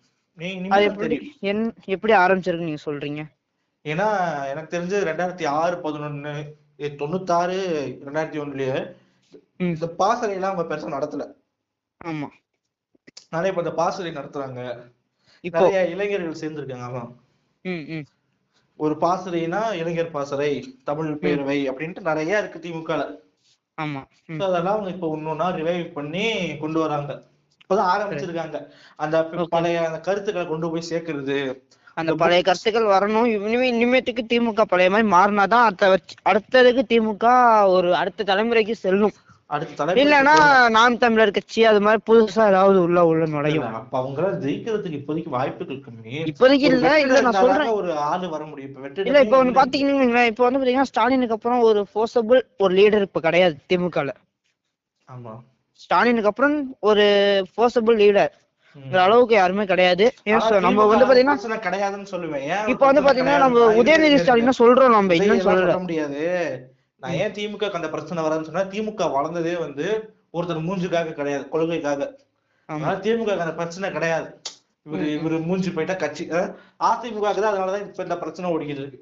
[0.62, 3.24] எப்படி தெரியும் என் எப்படி ஆரம்பிச்சிருக்கு நீங்க சொல்றீங்க?
[3.84, 6.44] ஏன்னா எனக்கு தெரிஞ்சு ரெண்டாயிரத்தி ஆறு பதினொன்னு
[6.78, 7.58] தொண்ணூத்தாறு
[8.04, 8.94] ரெண்டாயிரத்தி ஒண்ணுலயே.
[9.56, 11.32] இந்த பாசறை எல்லாம் அவங்க பெருசா நடத்தல.
[12.04, 12.28] ஆமா.
[13.30, 14.60] நிறைய இப்ப இந்த பாசறை நடத்துறாங்க.
[15.40, 16.86] நிறைய இளைஞர்கள் சேர்ந்திருக்காங்க.
[16.88, 17.14] ஆமா.
[17.62, 18.04] ம் ம்.
[18.76, 23.02] ஒரு பாசறைனா இளைஞர் பாசறை தமிழ் பேரவை அப்படின்ட்டு நிறைய இருக்கு திமுகல
[23.78, 27.12] ஆமா அதெல்லாம் அவங்க இப்ப ஒன்னொன்னா ரிவைவ் பண்ணி கொண்டு வராங்க.
[27.64, 28.58] இப்பதான் ஆரம்பிச்சிருக்காங்க.
[28.96, 29.22] அந்த.
[29.24, 31.66] பழைய அந்த கருத்துக்களை கொண்டு போய் சேர்க்கிறது.
[31.94, 33.24] அந்த பழைய கருத்துக்கள் வரணும்.
[33.24, 37.26] இனிமே இனிமேட்டுக்கு திமுக பழைய மாதிரி மாறினாதான் அடுத்த அடுத்ததுக்கு திமுக
[37.66, 39.12] ஒரு அடுத்த தலைமுறைக்கு செல்லும்.
[39.50, 40.34] இல்லைன்னா
[40.68, 43.68] நாம் தமிழர் கட்சி அது மாதிரி புதுசா ஏதாவது உள்ள உள்ள நுழையும்.
[43.72, 47.70] அப்ப அவங்க ஜெயிக்கிறதுக்கு இப்போதைக்கு வாய்ப்புகள் கம்மி இப்போதைக்கு இல்ல இல்ல நான் சொல்றேன்.
[47.72, 48.70] ஒரு ஆளு வர முடியும்.
[48.70, 53.20] இப்ப இல்ல இப்ப ஒண்ணு பாத்தீங்கன்னா இப்ப வந்து பாத்தீங்கன்னா ஸ்டாலினுக்கு அப்புறம் ஒரு ஃபோர்ஸபிள் ஒரு லீடர் இப்ப
[53.20, 54.12] கிடையாது திமுகல.
[55.08, 55.34] ஆமா.
[55.80, 57.06] ஸ்டாலினுக்கு அப்புறம் ஒரு
[57.54, 58.32] ஃபோர்ஸபிள் லீடர்.
[59.02, 60.04] அளவுக்கு யாருமே கிடையாது.
[60.60, 62.44] நம்ம வந்து பாத்தீங்கன்னா கிடையாதுன்னு சொல்லுவேன்.
[62.66, 66.22] இப்ப வந்து பாத்தீங்கன்னா நம்ம உதயநிதி ஸ்டாலின் சொல்றோம் நம்ம இன்னும் சொல்ல முடியாது.
[67.02, 69.84] நான் ஏன் திமுக அந்த பிரச்சனை வராதுன்னு சொன்னா திமுக வளர்ந்ததே வந்து
[70.36, 72.00] ஒருத்தர் மூஞ்சுக்காக கிடையாது கொள்கைக்காக.
[72.68, 74.28] அதனால திமுக அந்த பிரச்சனை கிடையாது.
[74.86, 76.24] இவரு இவரு மூஞ்சி போயிட்டா கட்சி
[76.88, 79.00] அதிமுக தான் அதனாலதான் இப்ப இந்த பிரச்சனை ஓடிக்கிட்டு இருக்கு.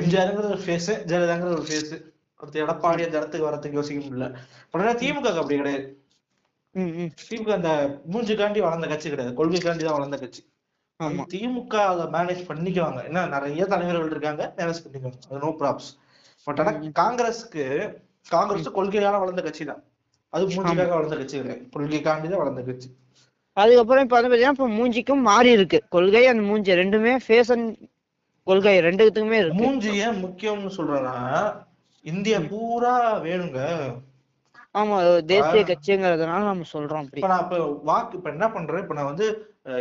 [0.00, 1.92] எம்ஜிஆருங்கிறது ஒரு ஃபேஸ் ஜெயலலிதாங்கிறது ஒரு ஃபேஸ்
[2.40, 4.28] அடுத்து எடப்பாடி அந்த இடத்துக்கு வரதுக்கு யோசிக்க முடியல.
[4.74, 5.86] ஆனா திமுக அப்படி கிடையாது.
[7.28, 7.70] திமுக அந்த
[8.12, 9.32] மூஞ்சுக்காண்டி வளர்ந்த கட்சி கிடையாது.
[9.40, 10.42] கொள்கைக்காண்டி தான் வளர்ந்த கட்சி.
[11.32, 13.00] திமுக அதை மேனேஜ் பண்ணிக்குவாங்க.
[13.08, 14.42] ஏன்னா நிறைய தலைவர்கள் இருக்காங்க.
[14.58, 15.20] மேனேஜ் பண்ணிக்குவாங்க.
[15.30, 15.90] அது நோ ப்ராப்ஸ்
[16.46, 17.64] பட் ஆனா காங்கிரஸ்க்கு
[18.26, 19.82] காங்கிரஸ் கொள்கையால வளர்ந்த கட்சி தான்
[20.32, 22.88] அது மூஞ்சுக்காக வளர்ந்த கட்சி கிடையாது கொள்கைக்காண்டி தான் வளர்ந்த கட்சி.
[23.56, 25.78] அதுக்கப்புறம் இப்ப வந்து பாத்தீங்கன்னா இப்ப மூஞ்சிக்கும் மாறி இருக்கு?
[25.94, 27.64] கொள்கை அந்த மூஞ்சி ரெண்டுமே ஃபேஷன்
[28.46, 29.58] கொள்கை ரெண்டுத்துக்குமே இருக்கு.
[29.62, 31.16] மூஞ்சி ஏன் முக்கியம்னு சொல்றேன்னா
[32.04, 32.94] இந்தியா பூரா
[33.26, 33.58] வேணுங்க.
[34.74, 34.96] ஆமா
[35.30, 37.20] தேசிய கட்சிங்கிறதுனால நம்ம சொல்றோம் அப்படி.
[37.20, 38.82] இப்ப நான் இப்ப வாக்கு இப்ப என்ன பண்றேன்?
[38.84, 39.26] இப்ப நான் வந்து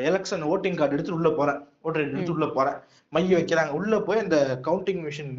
[0.10, 1.60] எலெக்ஷன் ஓட்டிங் கார்டு எடுத்து உள்ள போறேன்.
[1.86, 2.80] ஓட்டர் எடுத்து உள்ள போறேன்.
[3.14, 3.72] மைய வைக்கிறாங்க.
[3.78, 5.34] உள்ள போய் இந்த கவுண்டிங் மிஷின்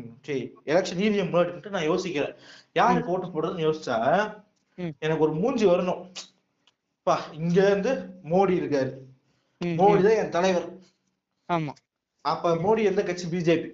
[0.71, 2.35] எலெக்ஷன் இவிஎம் முன்னாடி நான் யோசிக்கிறேன்.
[2.73, 3.97] யாருக்கு ஓட்டு போடுறதுன்னு யோசிச்சா.
[4.99, 6.03] எனக்கு ஒரு மூஞ்சி வரணும்.
[7.07, 7.93] பா இங்க இருந்து
[8.33, 8.93] மோடி இருக்காரு.
[9.61, 10.69] மோடி தான் என் தலைவர்.
[11.49, 11.73] ஆமா.
[12.25, 13.27] அப்ப மோடி எந்த கட்சி?
[13.35, 13.69] பிஜேபி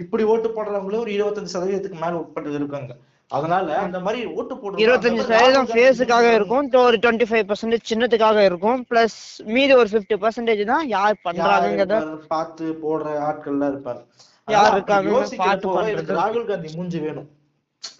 [0.00, 2.92] இப்படி ஓட்டு போடுறவங்களே ஒரு இருபத்தஞ்சு சதவீதத்துக்கு மேல உட்பட்டு இருக்காங்க.
[3.30, 6.66] அதனால அந்த மாதிரி ஓட்டு போடுற இருபத்தஞ்சு சதவீதம் ஃபேஸுக்காக இருக்கும்.
[6.82, 8.80] ஒரு டுவெண்ட்டி ஃபைவ் பர்சன்டேஜ் சின்னத்துக்காக இருக்கும்.
[8.90, 9.16] பிளஸ்
[9.54, 11.98] மீதி ஒரு ஃபிஃப்டி பர்சன்டேஜ் தான் யார் பண்றாங்கிறத
[12.34, 14.00] பார்த்து போடுற ஆட்கள்லாம் இருப்பாரு.
[14.48, 14.76] யார்
[15.10, 17.28] யோசிக்கிறப்போ பார்த்து ராகுல் காந்தி மூஞ்சி வேணும்.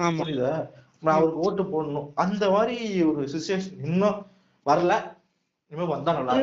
[0.01, 0.21] ஆமா.
[0.21, 0.55] புரியுதா?
[1.03, 2.07] நான் அவருக்கு ஓட்டு போடணும்.
[2.15, 4.19] அந்த மாதிரி ஒரு சுச்சுவேஷன் இன்னும்
[4.67, 4.93] வரல.
[5.73, 6.35] இனிமே வந்தா நல்லா.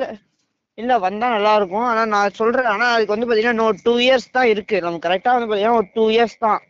[0.77, 0.97] இல்ல.
[0.97, 1.87] வந்தா நல்லா இருக்கும்.
[1.91, 2.65] ஆனா நான் சொல்றேன்.
[2.65, 4.81] ஆனா அதுக்கு வந்து பாத்தீங்கன்னா இன்னும் டூ இயர்ஸ் தான் இருக்கு.
[4.81, 6.61] நம்ம கரெக்டா வந்து பாத்தீங்கன்னா ஒரு டூ இயர்ஸ் தான்.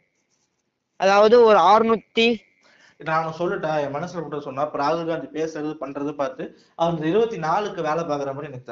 [1.02, 2.28] அதாவது ஒரு ஆறுநூத்தி
[3.00, 6.44] நான் சொல்லிட்டேன் என் மனசுல மட்டும் சொன்னா இப்ப ராகுல் காந்தி பேசுறது பண்றது பார்த்து
[6.80, 8.70] அவர் இருபத்தி நாலுக்கு வேலை பாக்குற மாதிரி எனக்கு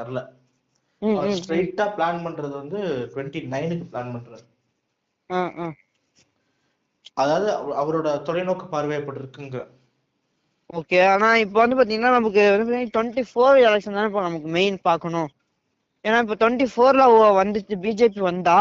[1.02, 2.80] ம், ஸ்ட்ரைட்டா பிளான் பண்றது வந்து
[3.12, 4.46] டுவெண்ட்டி நைனுக்கு பிளான் பண்றாரு.
[7.18, 9.60] அதாவது அவ- அவரோட தொலைநோக்கு பார்வை அப்படி இருக்குங்க.
[10.70, 15.30] ஓகே ஆனா இப்போ வந்து பாத்தீங்கன்னா நமக்கு வந்து டுவெண்ட்டி ஃபோர் எலெக்ஷன் தானே இப்போ நமக்கு மெயின் பார்க்கணும்.
[16.06, 17.06] ஏன்னா இப்போ டுவெண்ட்டி ஃபோர்ல
[17.40, 18.58] வந்துச்சு பிஜேபி வந்தா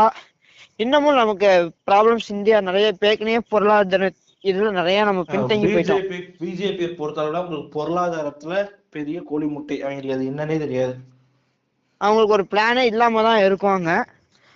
[0.80, 1.48] இன்னமும் நமக்கு
[1.88, 4.08] ப்ராப்ளம்ஸ் இந்தியா நிறைய பேக்கனே பொருளாதார
[4.44, 6.02] இதுல நிறைய நம்ம பின்தங்கி போயிட்டோம்.
[6.42, 8.52] பிஜேபி பொறுத்தளவுல உங்களுக்கு பொருளாதாரத்துல
[8.90, 10.94] பெரிய கோழி முட்டை அவங்களுக்கு அது என்னன்னே தெரியாது.
[12.00, 13.90] அவங்களுக்கு ஒரு பிளானே இல்லாம தான் இருக்காங்க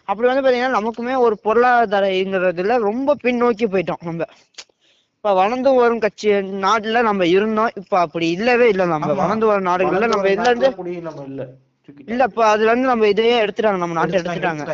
[0.08, 4.22] அப்படி வந்து பாத்தீங்கன்னா நமக்குமே ஒரு பொருளாதாரங்கிறதுல ரொம்ப பின்னோக்கி போயிட்டோம் நம்ம.
[5.16, 6.28] இப்ப வளர்ந்து வரும் கட்சி
[6.64, 7.72] நாட்டுல நம்ம இருந்தோம்.
[7.80, 9.12] இப்ப அப்படி இல்லவே இல்லை நம்ம.
[9.20, 10.70] வளர்ந்து வரும் நாடுகள்ல நம்ம இதுல இருந்து
[11.08, 11.42] நம்ம இல்ல.
[12.12, 14.64] இல்ல இப்ப அதுல இருந்து நம்ம இதையே எடுத்துட்டாங்க நம்ம நாட்டை எடுத்துட்டாங்க,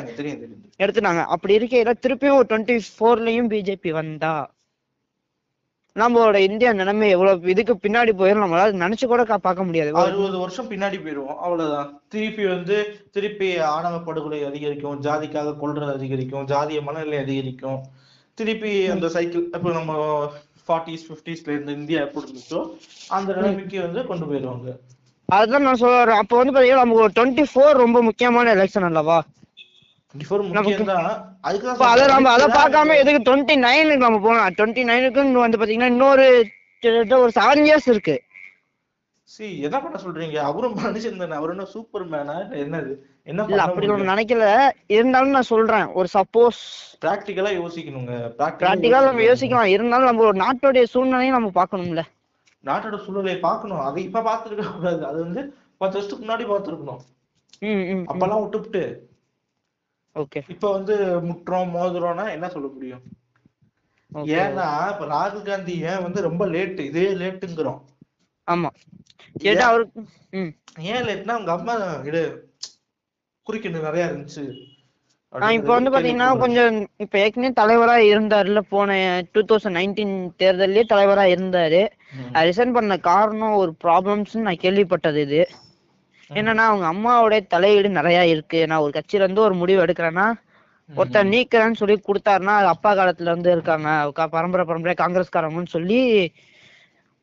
[0.85, 1.23] எடுத்துட்டாங்க.
[1.35, 4.33] அப்படி இருக்கையில திருப்பியும் ஒரு டுவெண்ட்டி ஃபோர்லயும் பிஜேபி வந்தா
[5.97, 9.91] நம்மளோட இந்தியா நிலைமை எவ்வளவு இதுக்கு பின்னாடி போயிடும் நம்மளால நினைச்சு கூட பார்க்க முடியாது.
[10.03, 11.89] அறுபது வருஷம் பின்னாடி போயிடுவோம் அவ்வளவுதான்.
[12.09, 12.77] திருப்பி வந்து
[13.17, 17.81] திருப்பி ஆணவ படுகொலை அதிகரிக்கும் ஜாதிக்காக கொல்றது அதிகரிக்கும் ஜாதிய மனநிலை அதிகரிக்கும்.
[18.39, 19.95] திருப்பி அந்த சைக்கிள் இப்போ நம்ம
[20.69, 22.61] ஃபார்ட்டிஸ் ஃபிஃப்டிஸ்ல இருந்த இந்தியா எப்படி இருந்துச்சோ
[23.19, 24.71] அந்த நிலைமைக்கு வந்து கொண்டு போயிடுவாங்க
[25.37, 26.21] அதுதான் நான் சொல்ல வரேன்.
[26.23, 29.19] அப்போ வந்து பாத்தீங்கன்னா நமக்கு ஒரு டுவெண்ட்டி ஃபோர் ரொம்ப முக்கியமான எலெக்ஷன் அல்லவா?
[31.89, 36.27] அதை நம்ம அதை பார்க்காம எதுக்கு டுவெண்ட்டி நைனுக்கு நம்ம போகலாம் டுவெண்ட்டி நைனுக்கு வந்து பாத்தீங்கன்னா இன்னொரு
[37.25, 38.17] ஒரு செவன் இயர்ஸ் இருக்கு.
[39.35, 40.37] சி பண்ண சொல்றீங்க?
[40.51, 41.35] அவரும் மனுஷன் தானே.
[41.39, 42.93] அவர் என்ன சூப்பர் மேனா என்னது?
[43.31, 44.45] என்ன இல்ல பண்ண அப்படி ஒண்ணு நினைக்கல.
[44.99, 45.89] இருந்தாலும் நான் சொல்றேன்.
[45.99, 46.61] ஒரு சப்போஸ்
[47.05, 48.15] பிராக்டிக்கலா யோசிக்கணுங்க.
[48.39, 49.75] பிராக்டிக்கலா நம்ம யோசிக்கலாம்.
[49.77, 52.05] இருந்தாலும் நம்ம ஒரு நாட்டுடைய சூழ்நிலையும் நம்ம பார்க்கணும்ல.
[52.65, 53.83] நாட்டோட சூழ்நிலையை பார்க்கணும்.
[53.89, 55.03] அதை இப்ப பார்த்துருக்க கூடாது.
[55.07, 55.43] அது வந்து
[55.81, 57.03] பத்து வருஷத்துக்கு முன்னாடி பார்த்துருக்கணும்.
[57.63, 58.83] ம் ம் அப்பெல்லாம் விட்டுவிட்டு
[60.17, 60.41] ஓகே.
[60.49, 60.95] இப்ப வந்து
[61.29, 63.03] முட்டுறோம் மோதுறோம்னா என்ன சொல்ல முடியும்?
[64.37, 67.81] ஏன்னா இப்ப ராகுல் காந்தி ஏன் வந்து ரொம்ப லேட் இதே லேட்டுங்கிறோம்
[68.49, 68.71] ஆமா.
[69.37, 70.01] கேட்டா அவருக்கு
[70.93, 72.23] ஏன் லேட்னா அவங்க அம்மா இது
[73.47, 74.45] குறுக்கிட்டு நிறைய இருந்துச்சு.
[75.57, 78.91] இப்ப வந்து பாத்தீங்கன்னா கொஞ்சம் இப்ப ஏற்கனவே தலைவரா இருந்தாருல போன
[79.33, 81.81] டூ தௌசண்ட் நைன்டீன் தேர்தல்லயே தலைவரா இருந்தாரு.
[82.49, 85.41] ரிசைன் பண்ண காரணம் ஒரு ப்ராப்ளம்ஸ் நான் கேள்விப்பட்டது இது.
[86.31, 88.61] என்னன்னா அவங்க அம்மாவோட தலையீடு நிறைய இருக்கு.
[88.71, 90.27] நான் ஒரு கட்சியில இருந்து ஒரு முடிவு எடுக்கிறேன்னா
[90.91, 93.89] ஒருத்தர் நீக்கிறேன்னு சொல்லி கொடுத்தாருன்னா அது அப்பா காலத்துல இருந்து இருக்காங்க.
[94.37, 96.01] பரம்பரை பரம்பரை காங்கிரஸ்காரங்கன்னு சொல்லி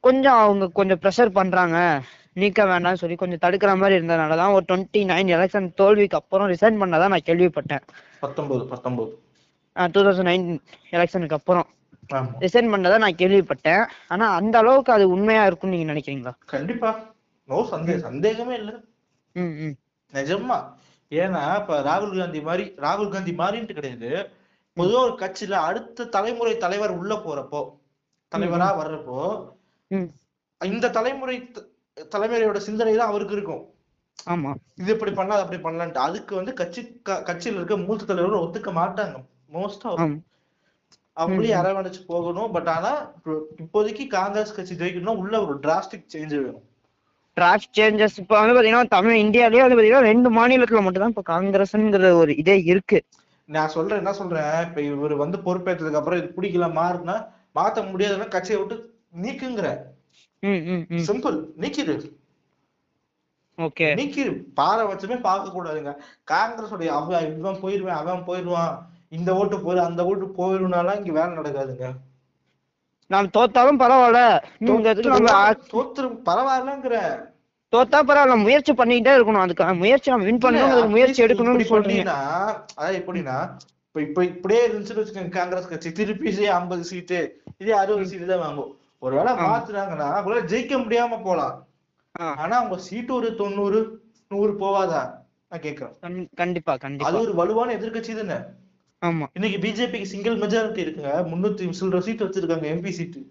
[0.04, 1.78] கொஞ்சம் அவங்க கொஞ்சம் ப்ரெஷர் பண்றாங்க.
[2.36, 6.80] நீக்க வேண்டாம்னு சொல்லி கொஞ்சம் தடுக்கிற மாதிரி இருந்ததுனால தான் ஒரு டுவெண்ட்டி நைன் எலெக்ஷன் தோல்விக்கு அப்புறம் ரிசைன்
[6.82, 7.84] பண்ணதான் நான் கேள்விப்பட்டேன்.
[8.24, 9.12] பத்தொன்பது பத்தொன்பது.
[9.76, 10.46] டூ தௌசண்ட் நைன்
[10.96, 11.68] எலெக்ஷனுக்கு அப்புறம்.
[12.44, 13.84] ரிசைன் பண்ணதை நான் கேள்விப்பட்டேன்.
[14.14, 16.34] ஆனா அந்த அளவுக்கு அது உண்மையா இருக்கும்னு நீங்க நினைக்கிறீங்களா?
[16.54, 16.92] கண்டிப்பா.
[17.50, 18.72] நோ சந்தேகம் சந்தேகமே இல்ல.
[20.14, 20.58] நிஜமா.
[21.12, 24.12] ஏன்னா இப்ப ராகுல் காந்தி மாதிரி ராகுல் காந்தி மாதிரின்ட்டு கிடையாது.
[24.78, 27.62] பொதுவா ஒரு கட்சியில அடுத்த தலைமுறை தலைவர் உள்ள போறப்போ
[28.32, 29.20] தலைவரா வர்றப்போ
[30.62, 31.36] இந்த தலைமுறை
[31.96, 33.70] த- தலைமுறையோட சிந்தனை தான் அவருக்கு இருக்கும்.
[34.30, 34.56] ஆமா.
[34.76, 35.94] இது இப்படி பண்ணலாம் அப்படி பண்ணலான்ட்டு.
[35.94, 39.26] அதுக்கு வந்து கட்சி கட்சியில இருக்க மூத்த தலைவர்கள் ஒத்துக்க மாட்டாங்க.
[39.54, 40.20] மோஸ்டா
[41.20, 42.52] அவங்களே அரவணைச்சு போகணும்.
[42.52, 46.62] பட் ஆனா இப்போ- இப்போதைக்கு காங்கிரஸ் கட்சி ஜெயிக்கணும்னா உள்ள ஒரு டிராஸ்டிக் சேஞ்ச் வேணும்.
[47.36, 52.14] டிராஃப்ட் சேஞ்சஸ் இப்போ வந்து பாத்தீங்கன்னா தமிழ் இந்தியாலயே வந்து பாத்தீங்கன்னா ரெண்டு மாநிலத்துல மட்டும் தான் இப்போ காங்கிரஸ்ங்கிற
[52.14, 53.04] ஒரு இதே இருக்கு.
[53.46, 54.62] நான் சொல்றேன் என்ன சொல்றேன்?
[54.62, 59.80] இப்ப இவர் வந்து பொறுப்பேற்றதுக்கு அப்புறம் இது பிடிக்கல மாறுனா மாத்த முடியாதுன்னா கட்சியை விட்டு நீக்குங்கிற.
[61.10, 61.96] சிம்பிள் நீக்கிடு.
[63.58, 63.88] ஓகே.
[64.00, 64.32] நீக்கிடு.
[64.56, 68.78] பாரபட்சமே பார்க்க கூடாதுங்க காங்கிரஸ் உடைய அவன் இவன் போயிருவான் அவன் போயிருவான்
[69.10, 71.92] இந்த ஓட்டு போயிரு அந்த ஓட்டு போயிருனாலாம் இங்க வேலை நடக்காதுங்க.
[73.08, 74.44] நாம் தோத்தாலும் பரவாயில்ல.
[74.58, 77.26] நீங்க தோத்துரு பரவாயில்லங்கிற.
[77.74, 78.42] தோத்தா பரவாயில்ல.
[78.42, 79.44] முயற்சி பண்ணிக்கிட்டே இருக்கணும்.
[79.46, 80.70] அதுக்கு முயற்சி நம்ம வின் பண்ணணும்.
[80.70, 81.70] அதுக்கு முயற்சி எடுக்கணும்னு இப்படி சொல்றீங்க.
[81.70, 82.20] பண்ணீங்கன்னா,
[82.76, 85.92] அதாவது எப்படின்னா இப்ப இப்ப இப்படியே இருந்துச்சுன்னு வச்சுக்கோங்க காங்கிரஸ் கட்சி.
[85.92, 91.56] திருப்பி ஐம்பது சீட்டு இதே அறுபது சீட்டு தான் வாங்கும் ஒருவேளை மாத்துனாங்கன்னா அவங்களால ஜெயிக்க முடியாம போலாம்.
[92.42, 93.80] ஆனா அவங்க சீட்டு ஒரு தொண்ணூறு
[94.32, 95.02] நூறு போவாதா?
[95.50, 95.94] நான் கேக்குறேன்.
[96.02, 98.38] கண்- கண்டிப்பா அது கண்டிப்பா ஒரு வலுவான எதிர்க்கட்சி தானே?
[99.02, 99.26] ஆமா.
[99.34, 101.12] இன்னைக்கு பிஜேபிக்கு சிங்கிள் மெஜாரிட்டி இருக்குங்க.
[101.32, 103.22] முன்னூத்தி சில்லற சீட் வச்சிருக்காங்க எம்பி சீட்டு.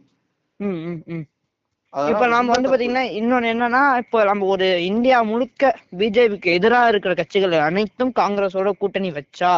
[1.92, 2.70] இப்ப நாம வந்து.
[2.70, 5.64] பாத்தீங்கன்னா இன்னொன்னு என்னன்னா இப்போ நம்ம ஒரு இந்தியா முழுக்க
[5.98, 9.52] பிஜேபிக்கு எதிரா இருக்கிற கட்சிகள் அனைத்தும் காங்கிரஸோட கூட்டணி வச்சா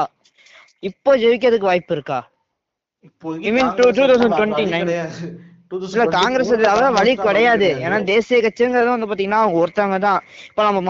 [0.83, 2.18] இப்போ ஜெயிக்கிறதுக்கு வாய்ப்பு இருக்கா?
[3.05, 3.46] இப்போதைக்கு
[5.72, 6.59] You mean காங்கிரஸ் 2029?
[6.59, 6.59] வழி கிடையாது.
[6.59, 7.68] இல்ல காங்கிரஸ் அதான் வழி கிடையாது.
[7.87, 10.20] ஏன்னா தேசிய கட்சிங்கிறது வந்து பாத்தீங்கன்னா ஒருத்தவங்க தான்.
[10.50, 10.81] இப்ப நம்ம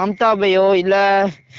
[0.82, 0.96] இல்ல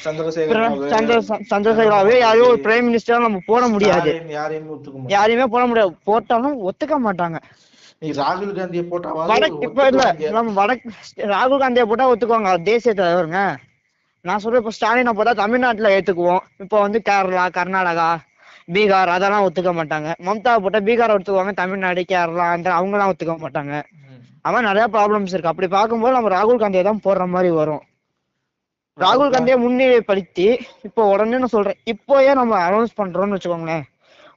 [0.03, 1.15] சந்திரசேகர் ராவ், சந்திர
[1.51, 4.11] சந்திரசேகராவே யாரையோ ஒரு பிரைம் மினிஸ்டர் நம்ம போட முடியாது.
[5.15, 5.93] யாரையும் போட முடியாது.
[6.09, 7.39] போட்டாலும் ஒத்துக்க மாட்டாங்க.
[8.21, 8.83] ராகுல் காந்தியை
[9.31, 10.03] வடக்கு இப்ப இல்ல.
[10.37, 10.87] நம்ம வடக்கு
[11.35, 12.51] ராகுல் காந்தியை போட்டா ஒத்துக்குவாங்க.
[12.71, 13.41] தேசிய தலைவருங்க.
[14.25, 16.43] நான் சொல்றேன் இப்ப ஸ்டாலினை போட்டா தமிழ்நாட்டுல ஏத்துக்குவோம்.
[16.65, 18.09] இப்போ வந்து கேரளா கர்நாடகா
[18.75, 20.09] பீகார் அதெல்லாம் ஒத்துக்க மாட்டாங்க.
[20.27, 23.75] மம்தாவை போட்டா பீகார் ஒத்துக்குவாங்க தமிழ்நாடு கேரளா அந்த அவங்கலாம் ஒத்துக்க மாட்டாங்க.
[24.47, 25.51] அவன் நிறைய ப்ராப்ளம்ஸ் இருக்கு.
[25.51, 27.83] அப்படி பார்க்கும்போது நம்ம ராகுல் காந்தியை தான் போடுற மாதிரி வரும்.
[28.97, 30.47] ராகுல் காந்தியை முன்னிலைப்படுத்தி
[30.87, 31.79] இப்போ உடனே நான் சொல்றேன்.
[31.93, 33.83] இப்போயே நம்ம அனௌன்ஸ் பண்றோம்னு வச்சுக்கோங்களேன்.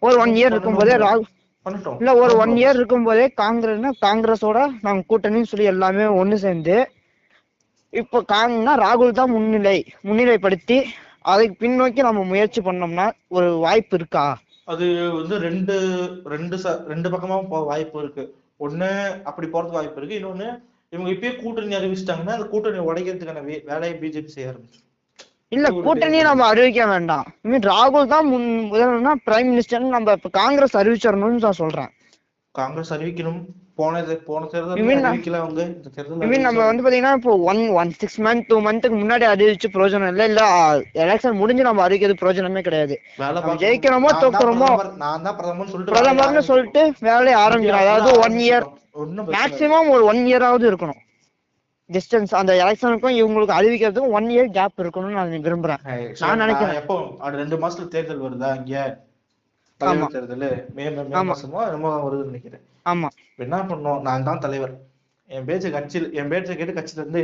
[0.07, 1.29] ஒரு ஒன் இயர் இருக்கும்போதே ராகுல்
[1.67, 1.99] பண்ணட்டும்.
[2.01, 6.77] இல்ல ஒரு ஒன் இயர் இருக்கும்போதே காங்கிரஸ்னா காங்கிரஸோட நாங்க கூட்டணின்னு சொல்லி எல்லாமே ஒண்ணு சேர்ந்து
[7.93, 9.79] இப்போ காங்கன்னா ராகுல் தான் முன்னிலை.
[10.09, 10.77] முன்னிலைப்படுத்தி
[11.23, 14.39] அதுக்கு பின்னோக்கி நம்ம முயற்சி பண்ணோம்னா ஒரு வாய்ப்பு இருக்கா?
[14.65, 15.75] அது வந்து ரெண்டு
[16.25, 18.35] ரெண்டு ச- ரெண்டு பக்கமா போக வாய்ப்பு இருக்கு.
[18.61, 20.19] ஒண்ணு அப்படி போறதுக்கு வாய்ப்பு இருக்கு.
[20.19, 24.79] இன்னொன்னு இவங்க இப்பயே கூட்டணி அறிவிச்சிட்டாங்கன்னா அந்த கூட்டணி உடைக்கிறதுக்கான வேலையை பிஜேபி செய்ய ஆரம்பிச்சு
[25.49, 27.27] இல்ல கூட்டணியை நம்ம அறிவிக்க வேண்டாம்.
[27.45, 31.91] ராகுல் தான் முன் முதல்னா பிரைம் மினிஸ்டர்னு நம்ம இப்ப காங்கிரஸ் அறிவிச்சிடணும்னு நான் சொல்றேன்.
[32.55, 33.41] காங்கிரஸ் அறிவிக்கணும்
[33.75, 34.79] போன போன தேர்தல்
[35.11, 39.25] அறிவிக்கல அவங்க இந்த தேர்தல் நம்ம வந்து பாத்தீங்கன்னா இப்போ one one six month two மந்த்துக்கு முன்னாடி
[39.29, 40.41] அறிவிச்சு பிரயோஜனம் இல்ல இல்ல
[41.03, 42.95] எலெக்ஷன் முடிஞ்சு நம்ம அறிவிக்கிறது பிரயோஜனமே கிடையாது.
[43.63, 44.71] ஜெயிக்கிறோமோ, தோக்குறோமோ.
[44.97, 48.67] நான் தான் பிரதமர்னு சொல்லிட்டு பிரதமர்னு வேலையை சொல்லிட்டு வேலையை ஆரம்பிக்கணும் அதாவது ஒன் இயர்.
[49.35, 51.01] மேக்ஸிமம் ஒரு ஒன் இயராவது இருக்கணும்
[51.91, 55.81] டிஸ்டன்ஸ் அந்த எலெக்ஷனுக்கும் இவங்களுக்கு அறிவிக்கிறதுக்கும் ஒன் இயர் கேப் இருக்கணும்னு நான் விரும்புறேன்
[56.25, 56.77] நான் நினைக்கிறேன்.
[56.83, 56.97] எப்போ
[57.37, 58.75] ரெண்டு மாசத்துல தேர்தல் வருதா இங்க.
[59.83, 60.85] தலைவர் தேர்தல் மே.
[61.31, 62.65] மாசமோ என்னமோ வருதுன்னு நினைக்கிறேன்.
[62.93, 63.09] ஆமா.
[63.47, 64.75] என்ன பண்ணோம் நான் தான் தலைவர்.
[65.31, 67.23] என் பேச்ச கட்சியில் என் பேச்சை கேட்டு கட்சியில இருந்து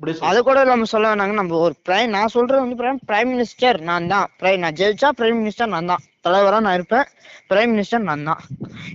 [0.00, 0.28] இப்படி சொல்லு.
[0.30, 1.34] அது கூட நம்ம சொல்ல வேணாங்க.
[1.38, 4.26] நம்ம ஒரு பிரைம் நான் சொல்றது வந்து பிரைம் பிரைம் மினிஸ்டர் நான் தான்.
[4.40, 6.02] பிரைம் நான் ஜெயிச்சா பிரைம் மினிஸ்டர் நான் தான்.
[6.26, 7.06] தலைவரா நான் இருப்பேன்.
[7.50, 8.40] பிரைம் மினிஸ்டர் நான் தான்.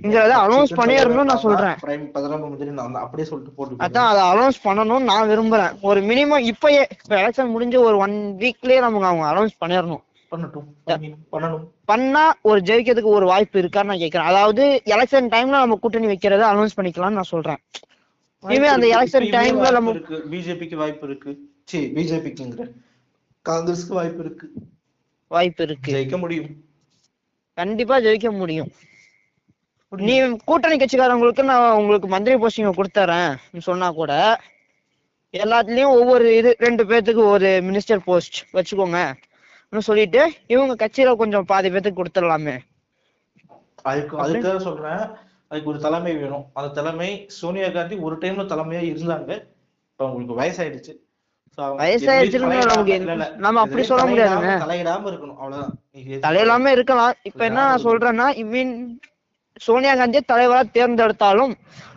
[0.04, 1.76] இங்கிறத அனௌன்ஸ் பண்ணிடணும்னு நான் சொல்றேன்.
[1.84, 5.76] பிரைம் பிரதம மந்திரி நான் அப்படியே சொல்லிட்டு போட்டு அதான் அதை அனௌன்ஸ் பண்ணணும்னு நான் விரும்புறேன்.
[5.90, 10.04] ஒரு மினிமம் இப்பயே இப்ப எலெக்ஷன் முடிஞ்சு ஒரு ஒன் வீக்லயே நமக்கு அவங்க அனௌன்ஸ் பண்ணிடணும்.
[10.38, 10.66] பண்ணட்டும்.
[11.86, 14.30] பண்ணா ஒரு ஜெயிக்கிறதுக்கு ஒரு வாய்ப்பு இருக்கான்னு நான் கேக்குறேன்.
[14.30, 17.58] அதாவது எலெக்ஷன் டைம்ல நம்ம கூட்டணி வைக்கிறத அனௌன்ஸ் பண்ணிக்கலாம்னு நான் சொல்றேன்.
[18.40, 20.26] இனிமே அந்த election time ல நம்ம- இருக்கு.
[20.32, 21.38] பிஜேபிக்கு வாய்ப்பு இருக்கு.
[21.66, 22.72] சி பிஜேபிக்குங்கிற
[23.50, 24.52] காங்கிரஸ்க்கு வாய்ப்பு இருக்கு.
[25.28, 25.94] வாய்ப்பு இருக்கு.
[25.94, 26.66] ஜெயிக்க முடியும்.
[27.54, 28.72] கண்டிப்பா ஜெயிக்க முடியும்.
[29.90, 33.58] நீ கூட்டணி கட்சிக்காரங்களுக்கு நான் உங்களுக்கு மந்திரி போஸ்டிங் கொடுத்துறேன்.
[33.58, 34.42] சொன்னா கூட
[35.34, 39.14] எல்லாத்துலயும் ஒவ்வொரு இது ரெண்டு பேர்த்துக்கு ஒரு மினிஸ்டர் போஸ்ட் வச்சுக்கோங்க.
[39.82, 42.58] சொல்லிட்டு இவங்க கட்சியில கொஞ்சம் பாதி பேர்த்துக்கு கொடுத்துடலாமே.
[43.84, 45.10] அதுக்கு அதுக்காக சொல்றேன்.
[45.48, 46.46] அதுக்கு ஒரு தலைமை வேணும்.
[46.54, 49.48] அந்த தலைமை சோனியா காந்தி ஒரு டைம்ல தலைமையா இருந்தாங்க.
[49.92, 51.02] இப்ப அவங்களுக்கு வயசாயிடுச்சு.
[53.06, 53.36] தலையிடாம-.
[53.36, 54.64] நம்ம அப்படி சொல்ல தலையிடாம- முடியாதுங்க.
[54.68, 55.36] தலையிடாம இருக்கணும்.
[55.36, 55.76] அவ்வளவுதான்.
[55.92, 57.14] நீங்க தலையிலாம இருக்கலாம்.
[57.24, 59.00] இப்ப என்ன நான் சொல்றேன்னா மீன்
[59.66, 61.54] சோனியா காந்தியை தலைவரா தேர்ந்தெடுத்தாலும்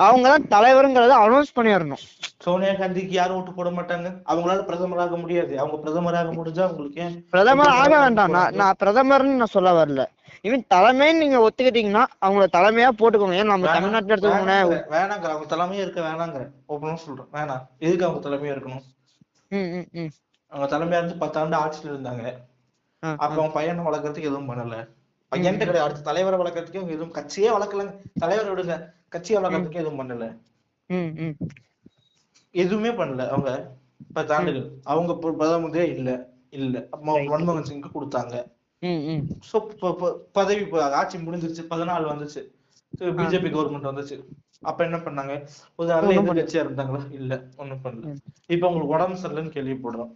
[0.07, 2.03] அவங்க தான் தலைவருங்கிறத அனௌன்ஸ் பண்ணிடணும்.
[2.45, 4.09] சோனியா காந்திக்கு யாரும் ஓட்டு போட மாட்டாங்க?
[4.33, 5.55] அவங்களால பிரதமராக முடியாது.
[5.63, 8.37] அவங்க பிரதமராக முடிஞ்சா அவங்களுக்கு ஏன் பிரதமர் ஆக வேண்டாம்.
[8.61, 10.05] நான் பிரதமர்னு நான் சொல்ல வரல.
[10.47, 13.39] இவன் தலைமைன்னு நீங்க ஒத்துக்கிட்டீங்கன்னா அவங்கள தலைமையா போட்டுக்கோங்க.
[13.43, 17.31] ஏன் நம்ம தமிழ்நாட்டுல எடுத்துக்கோங்களேன் வேணாங்கிற, அவங்க தலைமையா இருக்க வேணாங்கிற ஓப்பனும் சொல்றேன்.
[17.37, 17.65] வேணாம்.
[17.79, 18.85] எதுக்கு அவங்க தலைமையா இருக்கணும்?
[20.53, 22.25] அவங்க தலைமையா இருந்து பத்தாண்டு ஆட்சியில இருந்தாங்க.
[23.03, 24.77] அப்ப அவங்க பையனை வளர்க்கறதுக்கு எதுவும் பண்ணல.
[25.37, 25.81] பையன்ட்டு கிடையாது.
[25.81, 27.95] அடுத்த தலைவரை வளர்க்கறதுக்கு அவங்க எதுவும் கட்சியே வளர்க்கலங்க.
[28.15, 28.93] தலைவரை விடுங்க.
[29.09, 30.37] கட்சியை வளர்க்கறதுக்கு எதுவும் பண்ணல.
[32.51, 33.29] எதுவுமே பண்ணல.
[33.29, 33.77] அவங்க
[34.15, 36.29] பத்தாண்டுகள் அவங்க ப- பிரதம மந்திரியே இல்ல.
[36.51, 36.87] இல்ல.
[37.07, 38.45] மன்மோகன் சிங்க்கு கொடுத்தாங்க.
[39.53, 41.65] சோ பதவி ஆட்சி முடிஞ்சிருச்சு.
[41.71, 42.55] பதினாலு வந்துச்சு.
[42.99, 44.25] பிஜேபி கவர்மெண்ட் வந்துச்சு.
[44.61, 45.49] அப்ப என்ன பண்ணாங்க?
[45.77, 46.37] ஒரு பண்ணல.
[46.37, 47.13] எதிர்கட்சியா இருந்தாங்களா?
[47.13, 47.43] இல்ல.
[47.57, 48.17] ஒண்ணும் பண்ணல.
[48.47, 50.15] இப்ப உங்களுக்கு உடம்பு சரியில்லைன்னு கேள்விப்படுறோம்.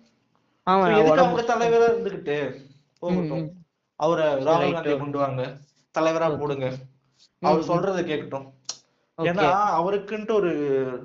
[1.19, 2.55] அவங்க தலைவரா இருந்துகிட்டு?
[2.99, 3.60] போகட்டும்.
[4.01, 4.75] அவரை ராகுல்.
[4.77, 5.43] காந்தி கொண்டு வாங்க
[5.95, 6.67] தலைவரா போடுங்க.
[7.43, 8.49] அவர் சொல்றதை கேட்கட்டும்.
[9.19, 9.47] ஏன்னா
[9.79, 10.51] அவருக்குன்ட்டு ஒரு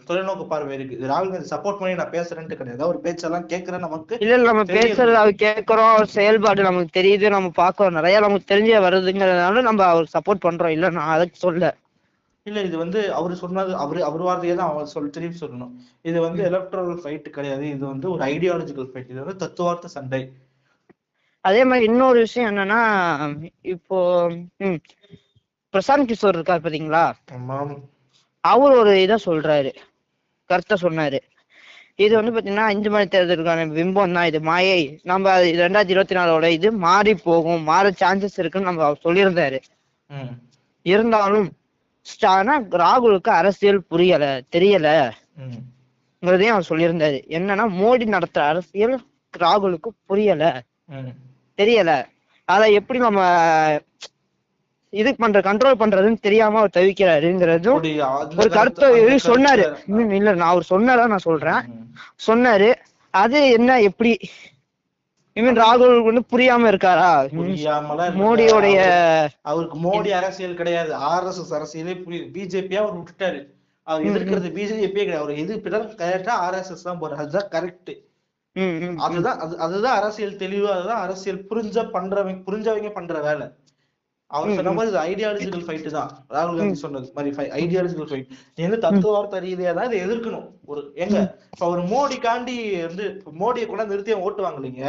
[0.08, 0.98] தொலைநோக்கு பார்வை இருக்கு.
[1.12, 2.86] ராகுல் காந்தி சப்போர்ட் பண்ணி நான் பேசுறேன்ட்டு கிடையாது.
[2.88, 4.64] அவர் பேச்செல்லாம் கேட்கறேன் நமக்கு இல்ல நம்ம.
[4.78, 5.90] பேசுறது அவர் கேட்கறோம்.
[5.96, 7.30] அவர் செயல்பாடு நமக்கு தெரியுது.
[7.30, 10.76] நம்ம பாக்குறோம் நிறைய நமக்கு தெரிஞ்சே வருதுங்கிறதுனால நம்ம அவருக்கு சப்போர்ட் பண்றோம்.
[10.78, 11.74] இல்ல நான் அதுக்கு சொல்ல
[12.46, 15.72] இல்ல இது வந்து அவரு சொன்னது அவரு அவர் வார்த்தையை தான் அவர் சொல் திருப்பி சொல்லணும்.
[16.02, 17.66] இது வந்து எலக்ட்ரல் ஃபைட் கிடையாது.
[17.70, 20.22] இது வந்து ஒரு ஐடியாலஜிக்கல் ஃபைட் இது வந்து தத்துவார்த்த சண்டை.
[21.46, 22.80] அதே மாதிரி இன்னொரு விஷயம் என்னன்னா
[23.74, 23.98] இப்போ
[24.68, 24.80] ம்
[25.74, 27.04] பிரசாந்த் கிஷோர் இருக்கார் பாத்தீங்களா?
[28.44, 29.72] அவர் ஒரு இதை சொல்றாரு.
[30.50, 31.20] கருத்தை சொன்னாரு.
[32.06, 34.30] இது வந்து பாத்தீங்கன்னா அஞ்சு மணி தேர்தலுக்கான பிம்பம் தான்.
[34.32, 34.82] இது மாயை.
[35.12, 37.64] நம்ம ரெண்டாயிரத்தி இருபத்தி நாலோட இது மாறி போகும்.
[37.70, 39.60] மாற சான்சஸ் இருக்குன்னு நம்ம அவர் சொல்லியிருந்தாரு.
[40.86, 41.48] இருந்தாலும்
[42.38, 44.88] ஆனா ராகுலுக்கு அரசியல் புரியல தெரியல.
[46.24, 47.20] அவர் சொல்லியிருந்தாரு.
[47.38, 48.96] என்னன்னா மோடி நடத்துற அரசியல்
[49.34, 50.44] ராகுலுக்கு புரியல.
[51.62, 51.92] தெரியல.
[52.48, 53.22] அதை எப்படி நம்ம
[55.02, 57.80] இது பண்ற கண்ட்ரோல் பண்றதுன்னு தெரியாம அவர் தவிக்கிறாருங்கிறதும்
[58.40, 58.90] ஒரு கருத்தை
[59.30, 59.66] சொன்னாரு.
[60.20, 61.64] இல்ல நான் அவர் சொன்னாரா நான் சொல்றேன்.
[62.28, 62.70] சொன்னாரு
[63.22, 64.14] அது என்ன எப்படி?
[65.40, 67.10] இவன் ராகுல் வந்து புரியாம இருக்காரா.
[68.22, 68.78] மோடியோடைய
[69.52, 70.92] அவருக்கு மோடி அரசியல் கிடையாது.
[71.12, 73.42] ஆர்எஸ்எஸ் அரசியலே புரியுது பிஜேபியா அவர் விட்டுட்டாரு.
[73.88, 75.24] அவர் எதிர்க்கிறது பிஜேபியே கிடையாது.
[75.24, 77.22] அவர் எது கரெக்டா ஆர்எஸ்எஸ் தான் போறாரு.
[77.24, 77.94] அதுதான் கரெக்ட்.
[79.06, 83.48] அதுதான் அது அதுதான் அரசியல் தெளிவு அதுதான் அரசியல் புரிஞ்ச பண்றவங்க புரிஞ்சவங்க பண்ற வேலை.
[84.32, 86.12] அவர் சொன்ன மாதிரி இது ஐடியாலஜிக்கல் ஃபைட் தான்.
[86.36, 90.48] ராகுல் காந்தி சொன்னது மாதிரி ஐடியாலஜிக்கல் ஃபைட் நீ வந்து தத்துவார்த்த ரீதியா தான் இதை எதிர்க்கணும்.
[90.72, 91.18] ஒரு எங்க?
[91.54, 92.56] இப்ப அவர் மோடி காண்டி
[92.88, 93.06] வந்து
[93.42, 94.84] மோடியை கூட நிறுத்தி அவன் ஓட்டு வாங்கலீங்க.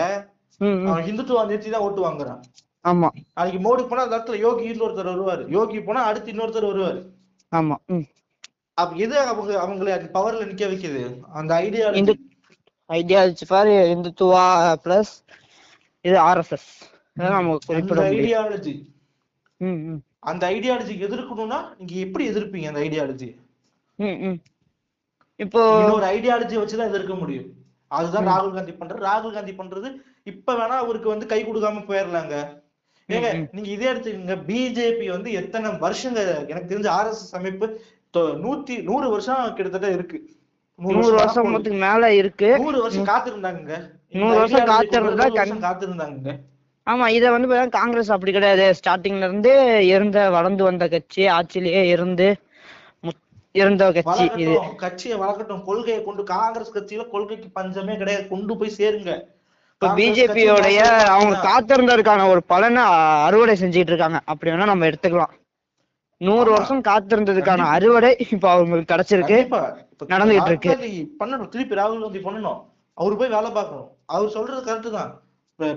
[0.90, 2.40] அவன் ஹிந்துத்துவா நிறுத்தி தான் ஓட்டு வாங்குறான்.
[2.84, 3.08] ஆமா.
[3.36, 5.44] நாளைக்கு மோடி போனா அந்த இடத்துல யோகி இன்னொருத்தர் வருவாரு.
[5.56, 7.00] யோகி போனா அடுத்து இன்னொருத்தர் வருவாரு.
[7.52, 7.76] ஆமா.
[8.78, 11.02] அப்ப எது அவங்க அவங்களை பவர்ல நிக்க வைக்குது?
[11.40, 11.86] அந்த idea
[12.90, 14.44] ideology for Hindutva
[14.84, 15.12] plus
[16.04, 16.68] இது ஆர்எஸ்எஸ்
[17.52, 18.74] அந்த குறிப்பிட ஐடியாலஜி.
[20.22, 23.28] அந்த ஐடியாலஜிக்கு எதிர்க்கணும்னா நீங்க எப்படி எதிர்ப்பீங்க அந்த ஐடியாலஜி
[23.98, 24.38] ம், ம்.
[25.40, 27.48] இப்போ இன்னொரு ஐடியாலஜி வச்சுதான் எதிர்க்க முடியும்.
[27.90, 29.88] அதுதான் ராகுல் காந்தி பண்றது ராகுல் காந்தி பண்றது
[30.26, 32.34] இப்ப வேணா அவருக்கு வந்து கை கொடுக்காம போயிடலாங்க
[33.08, 33.26] ஏங்க.
[33.54, 37.66] நீங்க இதே எடுத்துக்கங்க பிஜேபி வந்து எத்தனை வருஷங்க எனக்கு தெரிஞ்ச ஆர்எஸ்எஸ் அமைப்பு
[38.42, 40.18] நூத்தி நூறு வருஷம் கிட்டத்தட்ட இருக்கு.
[40.78, 42.48] நூறு வருஷம் வருஷத்துக்கு மேல இருக்கு.
[42.56, 43.70] நூறு வருஷம் காத்திருந்தாங்க
[44.14, 45.26] நூறு வருஷம் காத்திருந்தா
[45.66, 46.34] காத்திருந்தாங்க
[46.86, 48.66] ஆமா இத வந்து காங்கிரஸ் அப்படி கிடையாது.
[48.78, 49.52] ஸ்டார்டிங்ல இருந்து
[49.86, 52.28] இருந்த வளர்ந்து வந்த கட்சி ஆட்சியிலேயே இருந்து
[53.54, 54.54] இருந்த கட்சி இது.
[54.82, 55.64] கட்சியை வளர்க்கட்டும்.
[55.64, 58.24] கொள்கையை கொண்டு காங்கிரஸ் கட்சியில கொள்கைக்கு பஞ்சமே கிடையாது.
[58.28, 59.12] கொண்டு போய் சேருங்க.
[59.74, 60.78] இப்ப பிஜேபியோடைய
[61.14, 61.36] அவங்க.
[61.48, 62.82] காத்திருந்ததுக்கான ஒரு பலனை
[63.26, 64.20] அறுவடை செஞ்சுட்டு இருக்காங்க.
[64.24, 65.34] அப்படி வேணா நம்ம எடுத்துக்கலாம்.
[66.20, 66.50] நூறு.
[66.50, 69.38] வருஷம் காத்திருந்ததுக்கான அறுவடை இப்ப அவங்களுக்கு கிடைச்சிருக்கு.
[70.12, 70.72] நடந்துகிட்டு இருக்கு.
[71.20, 71.50] பண்ணணும்.
[71.54, 72.60] திருப்பி ராகுல் காந்தி பண்ணணும்.
[72.98, 73.88] அவர் போய் வேலை பார்க்கணும்.
[74.16, 75.12] அவர் சொல்றது கரெக்ட் தான்.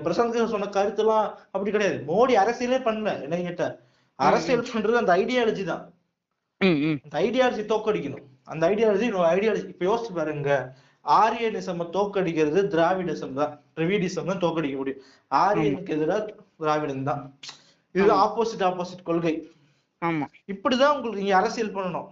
[0.04, 1.98] பிரசாந்த் சொன்ன கருத்துலாம் அப்படி கிடையாது.
[2.10, 3.12] மோடி அரசியலே பண்ணல.
[3.26, 3.68] என்ன கேட்டா?
[4.18, 5.84] அரசியல் பண்றது அந்த ஐடியாலஜி தான்.
[7.04, 8.26] அந்த ஐடியாலஜி தோக்கடிக்கணும்.
[8.52, 10.50] அந்த ஐடியாலஜி ஐடியாலஜி இப்ப யோசிச்சு பாருங்க.
[11.06, 13.52] ஆரியனிசம் தோக்கடிக்கிறது திராவிடிசம் தான்.
[13.76, 15.00] திராவிடிசம் தான் தோக்கடிக்க முடியும்.
[15.28, 17.22] ஆரியனுக்கு எதிராக திராவிடம் தான்.
[17.94, 19.34] இது ஆப்போசிட் ஆப்போசிட் கொள்கை.
[20.02, 20.26] ஆமா.
[20.52, 22.08] இப்படிதான் உங்களுக்கு நீங்க அரசியல் பண்ணணும்.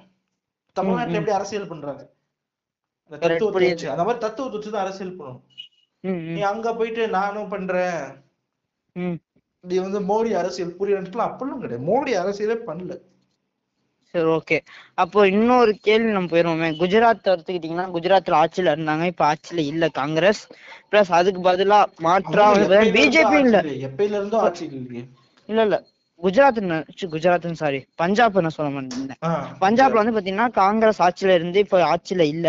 [0.76, 2.02] தமிழ்நாட்டுல எப்படி அரசியல் பண்றாங்க?
[3.10, 3.74] அந்த Correct, தத்துவத்தை புரியுது.
[3.74, 5.44] வச்சு அந்த மாதிரி தத்துவத்தை வச்சு தான் அரசியல் பண்ணணும்.
[6.28, 8.02] நீ அங்க போயிட்டு நானும் பண்றேன்.
[9.64, 11.86] நீ வந்து மோடி அரசியல் புரியலாம் அப்படிலாம் கிடையாது.
[11.86, 12.94] மோடி அரசியலே பண்ணல.
[14.14, 14.56] சரி ஓகே.
[14.94, 16.68] அப்போ இன்னொரு கேள்வி நம்ம போயிருவோமே.
[16.78, 19.04] குஜராத் எடுத்துக்கிட்டீங்கன்னா குஜராத்ல ஆட்சியில இருந்தாங்க.
[19.04, 20.42] இப்ப ஆட்சியில இல்ல காங்கிரஸ்.
[20.90, 22.46] பிளஸ் அதுக்கு பதிலா மாற்றா
[22.94, 23.58] பிஜேபி இல்ல.
[23.88, 24.64] எப்பயில இருந்தோ ஆட்சி
[25.48, 25.76] இல்ல இல்ல.
[26.20, 26.60] குஜராத்
[27.12, 29.18] குஜராத் சாரி பஞ்சாப் நான் சொல்ல மாட்டேன்
[29.60, 32.46] பஞ்சாப்ல வந்து பாத்தீங்கன்னா காங்கிரஸ் ஆட்சியில இருந்து இப்ப ஆட்சியில இல்ல.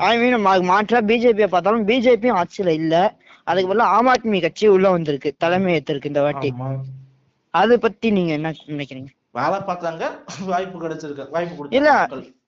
[0.00, 2.94] ஐ மீன் மாற்றா பிஜேபியை பார்த்தாலும் பிஜேபியும் ஆட்சியில இல்ல.
[3.46, 5.30] அதுக்கு பதிலா ஆம் ஆத்மி கட்சி உள்ள வந்திருக்கு.
[5.38, 6.50] தலைமை ஏத்திருக்கு இந்த வாட்டி.
[7.54, 9.10] அதை பத்தி நீங்க என்ன நினைக்கிறீங்க?
[9.32, 10.04] வேலை பார்த்தாங்க
[10.50, 11.24] வாய்ப்பு கிடைச்சிருக்கு.
[11.30, 11.90] வாய்ப்பு இல்ல.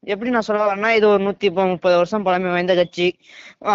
[0.06, 3.06] எப்படி நான் சொல்ல வரேன்னா இது ஒரு நூத்தி இப்போ முப்பது வருஷம் பழமை வாய்ந்த கட்சி.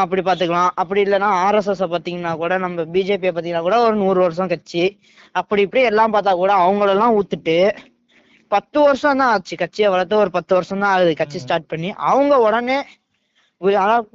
[0.01, 4.83] அப்படி பாத்துக்கலாம் அப்படி இல்லைன்னா ஆர்எஸ்எஸ் பாத்தீங்கன்னா கூட நம்ம பிஜேபியை பாத்தீங்கன்னா கூட ஒரு நூறு வருஷம் கட்சி.
[5.41, 7.57] அப்படி இப்படி எல்லாம் பார்த்தா கூட அவங்களெல்லாம் ஊத்துட்டு
[8.51, 9.55] பத்து வருஷம் தான் ஆச்சு.
[9.61, 11.11] கட்சியை வளர்த்து ஒரு பத்து வருஷம் தான் ஆகுது.
[11.21, 12.77] கட்சி ஸ்டார்ட் பண்ணி அவங்க உடனே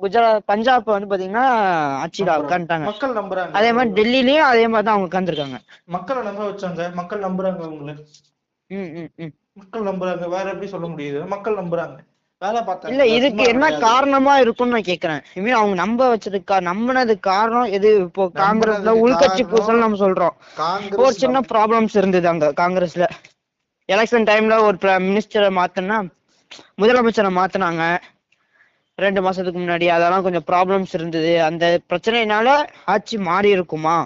[0.02, 1.44] குஜராத் பஞ்சாப் வந்து பாத்தீங்கன்னா
[2.02, 3.52] ஆட்சியில உட்காந்துட்டாங்க மக்கள் நம்புறாங்க.
[3.58, 5.58] அதே மாதிரி டெல்லிலயும் அதே மாதிரி தான் அவங்க உட்காந்துருக்காங்க
[5.96, 6.88] மக்களை நம்ப வச்சாங்க.
[7.00, 7.92] மக்கள் நம்புறாங்க அவங்கள.
[8.70, 9.34] ம் ம் ம்.
[9.56, 10.24] மக்கள் நம்புறாங்க.
[10.28, 11.20] வேற எப்படி சொல்ல முடியுது?
[11.26, 11.96] மக்கள் நம்புறாங்க.
[12.42, 12.92] வேலை பார்த்தாங்க.
[12.92, 13.64] இல்ல இதுக்கு என்ன.
[13.84, 15.22] காரணமா இருக்கும்னு நான் கேக்குறேன்.
[15.36, 17.90] மீன் அவங்க நம்ப வச்சதுக்கா நம்பினதுக்கு காரணம் எது?
[18.00, 20.36] இப்போ காங்கிரஸ்ல உள்கட்சி பூசல் நம்ம சொல்றோம்.
[20.96, 23.06] ஒரு சின்ன ப்ராப்ளம்ஸ் இருந்தது அங்க காங்கிரஸ்ல.
[23.88, 25.98] எலெக்ஷன் டைம்ல ஒரு மினிஸ்டரை மாத்தினா
[26.78, 27.82] முதலமைச்சரை மாத்துனாங்க.
[28.98, 31.42] ரெண்டு மாசத்துக்கு முன்னாடி அதெல்லாம் கொஞ்சம் ப்ராப்ளம்ஸ் இருந்தது.
[31.42, 32.48] அந்த பிரச்சனையினால
[32.86, 33.96] ஆட்சி மாறி இருக்குமா?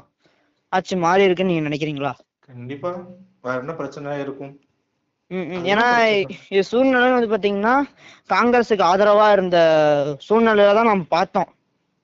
[0.72, 2.12] ஆட்சி மாறி இருக்குன்னு நீங்க நினைக்கிறீங்களா?
[2.46, 2.90] கண்டிப்பா.
[3.40, 4.52] வேற என்ன பிரச்சனை இருக்கும்.
[5.70, 5.86] ஏன்னா
[6.70, 7.74] சூழ்நிலை வந்து பாத்தீங்கன்னா
[8.30, 9.58] காங்கிரஸுக்கு ஆதரவா இருந்த
[10.26, 11.48] சூழ்நிலையில தான் நம்ம பார்த்தோம்.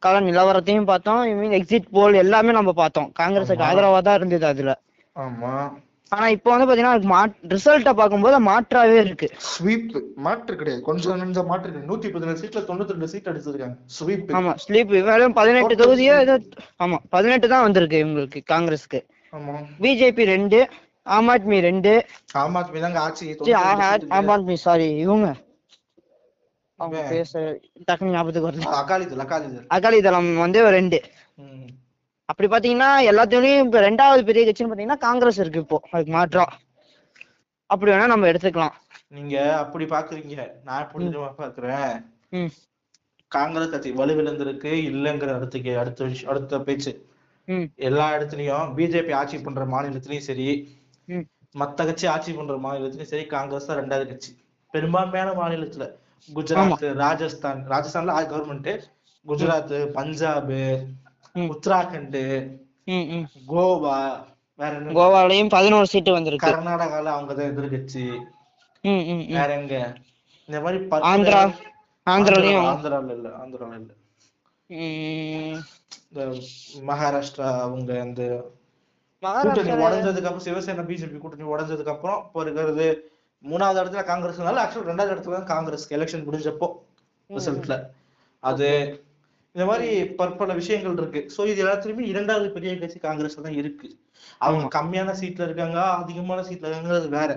[0.03, 1.21] கள நிலவரத்தையும் பார்த்தோம்.
[1.41, 3.09] மீன் எக்ஸிட் போல் எல்லாமே நம்ம பார்த்தோம்.
[3.21, 3.67] காங்கிரஸுக்கு.
[3.71, 4.73] ஆதரவா தான் இருந்தது அதுல.
[5.17, 5.53] ஆமா.
[6.13, 7.21] ஆனா இப்போ வந்து பாத்தீங்கன்னா மா
[7.53, 9.29] ரிசல்ட்டை பார்க்கும்போது மாற்றாவே இருக்கு.
[9.53, 9.95] ஸ்வீப்
[10.27, 10.83] மாற்று கிடையாது.
[10.89, 11.89] கொஞ்சம் நெஞ்ச மாற்று கிடையாது.
[11.91, 13.77] நூத்தி பதினேழு சீட்ல தொண்ணூத்தி ரெண்டு சீட் அடிச்சிருக்காங்க.
[13.97, 16.37] ஸ்வீப் ஆமா ஸ்லீப் வெறும் பதினெட்டு தொகுதியோ ஏதோ
[16.85, 19.01] ஆமா பதினெட்டு தான் வந்திருக்கு இவங்களுக்கு காங்கிரஸ்க்கு.
[19.83, 20.59] பிஜேபி ரெண்டு
[21.07, 22.07] ஆம் ஆத்மி ரெண்டு.
[22.33, 23.27] ஆம் ஆத்மி தாங்க ஆட்சி.
[23.27, 25.35] சி, 92 ஆ- ஆ- seat ஆம் ஆத்மி சாரி இவங்க.
[26.77, 27.09] அவங்க.
[27.09, 28.75] பேச டக்குனு ஞாபகத்துக்கு வரல.
[28.75, 29.67] அகாலிதள் அகாலிதள்.
[29.75, 31.03] அகாலிதளம் வந்து ரெண்டு.
[32.25, 35.81] அப்படி பாத்தீங்கன்னா எல்லாத்துலயும் இப்ப ரெண்டாவது பெரிய கட்சின்னு பாத்தீங்கன்னா காங்கிரஸ் இருக்கு இப்போ.
[35.91, 36.53] அதுக்கு மாற்றம்.
[37.67, 38.73] அப்படி வேணா நம்ம எடுத்துக்கலாம்.
[39.09, 40.51] நீங்க அப்படி பாக்குறீங்க.
[40.65, 42.07] நான் எப்படி பாக்குறேன்.
[43.29, 47.07] காங்கிரஸ் கட்சி வலுவிழந்திருக்கு இல்லங்கிற அடுத்த விஷயம் அடுத்த பேச்சு.
[47.77, 50.76] எல்லா இடத்துலயும் பிஜேபி ஆட்சி பண்ற மாநிலத்திலயும் சரி
[51.55, 54.31] மத்த கட்சி ஆட்சி பண்ற மாநிலத்திலயும் சரி காங்கிரஸ் தான் ரெண்டாவது கட்சி.
[54.75, 55.85] பெரும்பான்மையான மாநிலத்துல
[56.29, 58.73] குஜராத் ராஜஸ்தான் ராஜஸ்தான்ல கவர்மெண்ட்
[59.27, 60.53] குஜராத் பஞ்சாப்.
[61.47, 62.19] உத்தராகண்ட்
[63.49, 63.97] கோவா
[64.61, 64.93] வேற என்ன?
[64.93, 66.47] கோவாலயும் பதினோரு சீட்டு வந்திருக்கு.
[66.49, 68.05] கர்நாடகால அவங்கதான் எதிர்கட்சி
[68.85, 69.25] ம் ம் ம்.
[69.33, 69.75] வேற எங்க?
[70.49, 71.41] இந்த மாதிரி ஆந்திரா
[72.07, 72.67] ஆந்திராலயும்.
[72.71, 73.93] ஆந்திரால இல்ல ஆந்திரால இல்ல.
[76.07, 76.23] இந்த
[76.87, 78.23] மகாராஷ்டிரா அவங்க அந்த
[79.43, 82.87] கூட்டணி உடஞ்சதுக்கு அப்புறம் சிவசேனா பிஜேபி கூட்டணி உடஞ்சதுக்கு அப்புறம் இப்போ இருக்கிறது
[83.45, 86.69] மூணாவது இடத்துல காங்கிரஸ்னால ஆக்சுவல் ரெண்டாவது இடத்துல தான் காங்கிரஸ்க்கு எலெக்ஷன் முடிஞ்சப்போ
[87.31, 87.77] ரிசல்ட்ல
[88.43, 88.69] அது
[89.55, 91.21] இந்த மாதிரி பற்பல விஷயங்கள் இருக்கு.
[91.35, 93.89] சோ இது எல்லாத்துலயுமே இரண்டாவது பெரிய கட்சி காங்கிரஸ் தான் இருக்கு.
[94.39, 97.31] அவங்க கம்மியான சீட்ல இருக்காங்க அதிகமான சீட்ல இருக்காங்கிறது வேற.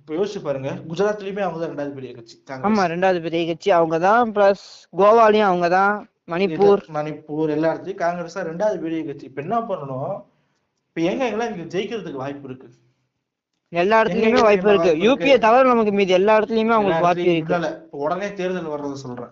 [0.00, 3.70] இப்ப யோசிச்சு பாருங்க குஜராத்லயுமே அவங்க தான் ரெண்டாவது பெரிய கட்சி ஆமா காங்கிரஸ் ரெண்டாவது பெரிய கட்சி.
[3.78, 4.64] அவங்கதான் பிளஸ்
[5.00, 5.94] கோவாலயும் அவங்கதான்
[6.34, 9.26] மணிப்பூர் இது மணிப்பூர் எல்லா இடத்துலயும் காங்கிரஸ் தான் ரெண்டாவது பெரிய கட்சி.
[9.30, 10.16] இப்ப என்ன பண்ணணும்?
[10.98, 12.70] இப்ப எங்க எங்கெல்லாம் இங்க ஜெயிக்கிறதுக்கு வாய்ப்பு இருக்கு?
[13.68, 14.94] எல்லா இடத்துலயுமே வாய்ப்பு இருக்கு.
[14.94, 16.12] யூபியை தவிர நமக்கு மீதி.
[16.12, 17.88] எல்லா இடத்துலயுமே அவங்களுக்கு வாய்ப்பு இருக்கு.
[17.90, 19.28] உடனே தேர்தல் வர்றத சொல்றேன்.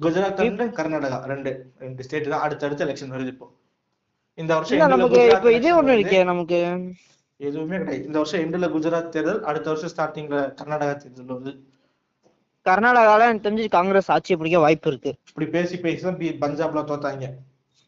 [0.00, 2.40] குஜராத் கர்நாடகா ரெண்டு ரெண்டு ஸ்டேட் தான்.
[2.40, 3.52] அடுத்தடுத்து எலெக்ஷன் வருது இப்போ.
[4.34, 5.84] இந்த வருஷம் நமக்கு இப்ப இதே ஒண்ணு.
[5.84, 6.92] இருக்கே நமக்கு.
[7.36, 8.06] எதுவுமே கிடையாது.
[8.06, 11.58] இந்த வருஷம் எண்டுல குஜராத் தேர்தல் அடுத்த வருஷம் ஸ்டார்டிங்ல கர்நாடகா தேர்தல் வருது.
[12.64, 15.14] கர்நாடகால எனக்கு தெரிஞ்சு காங்கிரஸ் ஆட்சி பிடிக்க வாய்ப்பு இருக்கு.
[15.28, 17.24] இப்படி பேசி பேசி தான் பி- பஞ்சாப்ல தோத்தாங்க.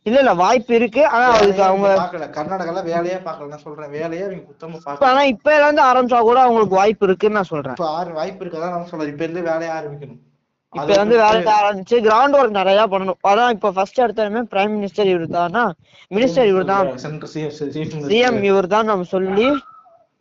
[0.06, 1.02] இல்ல இல்ல வாய்ப்பு இருக்கு.
[1.14, 1.88] ஆனா அதுக்கு அவங்க
[2.36, 3.90] கர்நாடகால வேலையே பார்க்கல நான் சொல்றேன்.
[3.96, 7.76] வேலையே அவங்க சுத்தமா இப்ப பார்க்கல ஆனா இப்ப இருந்து ஆரம்பிச்சா கூட அவங்களுக்கு வாய்ப்பு இருக்குன்னு நான் சொல்றேன்.
[7.78, 9.12] இப்ப ஆறு வாய்ப்பு இருக்கதான் நான் சொல்றேன்.
[9.14, 10.20] இப்ப இருந்து வேலையை ஆரம்பிக்கணும்.
[10.72, 13.18] இப்ப வந்து வேலை ஆரம்பிச்சு கிரவுண்ட் ஒர்க் நிறைய பண்ணணும்.
[13.30, 15.62] அதான் இப்ப ஃபர்ஸ்ட் எடுத்ததுமே பிரைம் மினிஸ்டர் இவர் தானா?
[16.10, 16.88] மினிஸ்டர் இவர் தான்.
[18.12, 19.48] சிஎம் இவர் தான் நம்ம சொல்லி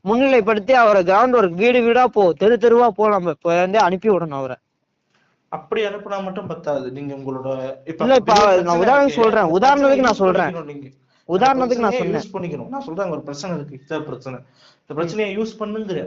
[0.05, 4.39] முன்னிலைப்படுத்தி அவரை கிரவுண்ட் ஒர்க் வீடு வீடா போ தெரு தெருவா போ நம்ம இப்ப இருந்தே அனுப்பி விடணும்
[4.41, 4.57] அவரை.
[5.53, 6.91] அப்படி அனுப்புனா மட்டும் பத்தாது.
[6.91, 7.49] நீங்க உங்களோட
[7.85, 9.15] இப்ப நான் உதாரணம்.
[9.19, 9.49] சொல்றேன்.
[9.57, 10.53] உதாரணத்துக்கு நான் சொல்றேன்.
[11.29, 12.69] உதாரணத்துக்கு நான் சொன்னேன் யூஸ் பண்ணிக்கணும்.
[12.69, 13.79] நான் சொல்றேன் ஒரு பிரச்சனை இருக்கு.
[13.79, 14.39] இதான் பிரச்சனை.
[14.81, 15.99] இந்த பிரச்சனையை யூஸ் பண்ணுங்கிற.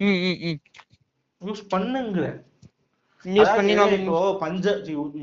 [0.00, 0.58] ம் ம் ம்.
[1.42, 2.26] யூஸ் பண்ணுங்கிற.
[3.24, 4.64] யூஸ் பண்ணி இப்போ பஞ்ச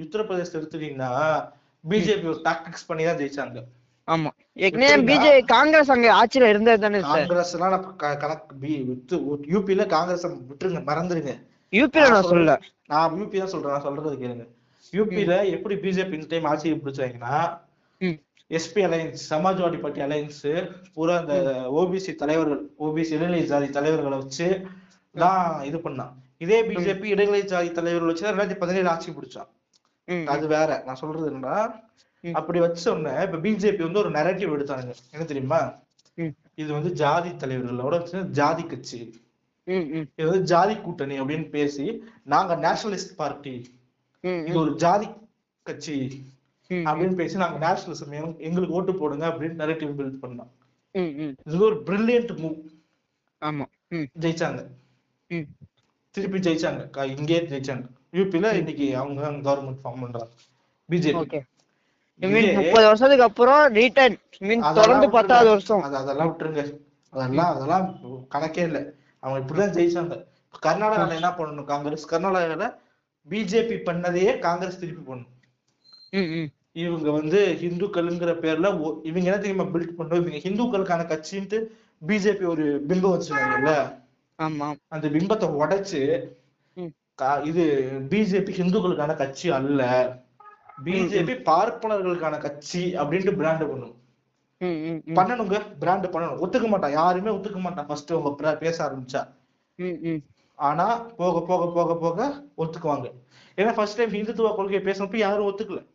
[0.03, 1.09] உத்தரப்பிரதேச எடுத்துட்டீங்கன்னா
[1.83, 3.59] பிஜேபி ஒரு டாக்டிக்ஸ் பண்ணி தான் ஜெயிச்சாங்க.
[4.07, 4.29] ஆமா.
[4.53, 7.85] ஏற்கனவே பிஜே காங்கிரஸ் அங்க ஆட்சியில இருந்தது தானே காங்கிரஸ் எல்லாம்
[9.53, 11.33] யூபில காங்கிரஸ் விட்டுருங்க மறந்துருங்க.
[11.77, 12.53] யூபில நான் சொல்லல.
[12.91, 13.73] நான் யூபி தான் சொல்றேன்.
[13.75, 14.45] நான் சொல்றது கேளுங்க.
[14.93, 17.35] யூபில எப்படி பிஜேபி இந்த டைம் ஆட்சியை பிடிச்சாங்கன்னா
[18.57, 20.39] SP alliance Samajwadi party alliance
[20.93, 21.33] பூரா அந்த
[21.79, 24.47] ஓபிசி தலைவர்கள் ஓபிசி இடைநிலை ஜாதி தலைவர்களை வச்சு
[25.15, 26.13] தான் இது பண்ணான்.
[26.45, 29.49] இதே பிஜேபி இடைநிலை ஜாதி தலைவர்கள் வச்சு ரெண்டாயிரத்தி பதினேழு ஆட்சி பிடிச்சான்.
[30.33, 30.69] அது வேற.
[30.87, 31.57] நான் சொல்றது என்னன்னா.
[32.39, 34.93] அப்படி வச்ச உடனே இப்ப பிஜேபி வந்து ஒரு நெரட்டிவ் எடுத்தாங்க.
[35.13, 35.61] என்ன தெரியுமா?
[36.61, 37.95] இது வந்து ஜாதி தலைவர்களோட
[38.39, 38.99] ஜாதி கட்சி.
[39.75, 41.85] இது வந்து ஜாதி கூட்டணி அப்படின்னு பேசி
[42.33, 43.55] நாங்க நேஷனலிஸ்ட் பார்ட்டி
[44.47, 45.07] இது ஒரு ஜாதி
[45.69, 45.97] கட்சி
[46.87, 48.15] அப்படின்னு பேசி நாங்க நேஷனலிசம்
[48.47, 50.51] எங்களுக்கு ஓட்டு போடுங்க அப்படின்னு நெரட்டிவ் பில்ட் பண்ணோம்.
[51.47, 52.57] இது ஒரு பிரில்லியன்ட் மூவ்
[53.41, 53.65] ஆமா
[54.23, 54.61] ஜெயிச்சாங்க.
[56.15, 57.05] திருப்பி ஜெயிச்சாங்க.
[57.15, 57.85] இங்கேயே ஜெயிச்சாங்க.
[58.17, 60.31] யூபில இன்னைக்கு அவங்க தான் கவர்மெண்ட் ஃபார்ம் பண்றாங்க.
[60.89, 61.41] பிஜேபி
[62.59, 64.17] முப்பது வருஷத்துக்கு அப்புறம் ரிட்டர்ன்
[64.47, 65.83] மீன் தொடர்ந்து பத்தாவது வருஷம்.
[65.87, 66.63] அது அதெல்லாம் விட்டுருங்க.
[67.13, 67.85] அதெல்லாம் அதெல்லாம்
[68.33, 68.79] கணக்கே இல்ல.
[69.23, 70.15] அவங்க இப்படிதான் ஜெயிச்சாங்க.
[70.63, 71.63] கர்நாடகால என்ன பண்ணணும்?
[71.63, 72.15] காங்கிரஸ்.
[72.15, 72.67] கர்நாடகால
[73.27, 75.35] பிஜேபி பண்ணதையே காங்கிரஸ் திருப்பி பண்ணணும்
[76.11, 76.47] ம் ம்.
[76.71, 78.67] இவங்க வந்து ஹிந்துக்கள்ங்கிற பேர்ல
[79.03, 81.57] இவங்க என்ன தெரியுமா பில்ட் பண்ணோம் இவங்க ஹிந்துக்களுக்கான கட்சின்ட்டு
[82.07, 83.73] பிஜேபி ஒரு பிம்பம் வச்சிருக்காங்கல்ல?
[84.39, 84.67] ஆமா.
[84.87, 86.01] அந்த பிம்பத்தை உடைச்சு
[87.43, 87.63] இது
[88.09, 89.81] பிஜேபி ஹிந்துக்களுக்கான கட்சி அல்ல.
[90.85, 93.95] பிஜேபி பார்ப்பனர்களுக்கான கட்சி அப்படின்ட்டு பிராண்ட் பண்ணும்
[94.63, 95.61] பண்ணணுங்க.
[95.79, 96.39] பிராண்ட் பண்ணணும்.
[96.41, 96.91] ஒத்துக்க மாட்டான்.
[96.91, 97.85] யாருமே ஒத்துக்க மாட்டான்.
[97.85, 99.27] ஃபர்ஸ்ட் அவங்க pra- பேச ஆரம்பிச்சா.
[100.55, 103.11] ஆனா போக போக போக போக ஒத்துக்குவாங்க.
[103.55, 105.85] ஏன்னா ஃபர்ஸ்ட் டைம் இந்துத்துவ கொள்கையை பேசினப்ப யாரும் ஒத்துக்கல.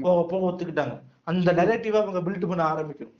[0.00, 1.00] போக போக ஒத்துக்கிட்டாங்க.
[1.24, 3.14] அந்த நெரேட்டிவா அவங்க பில்ட் பண்ண ஆரம்பிக்கணும்.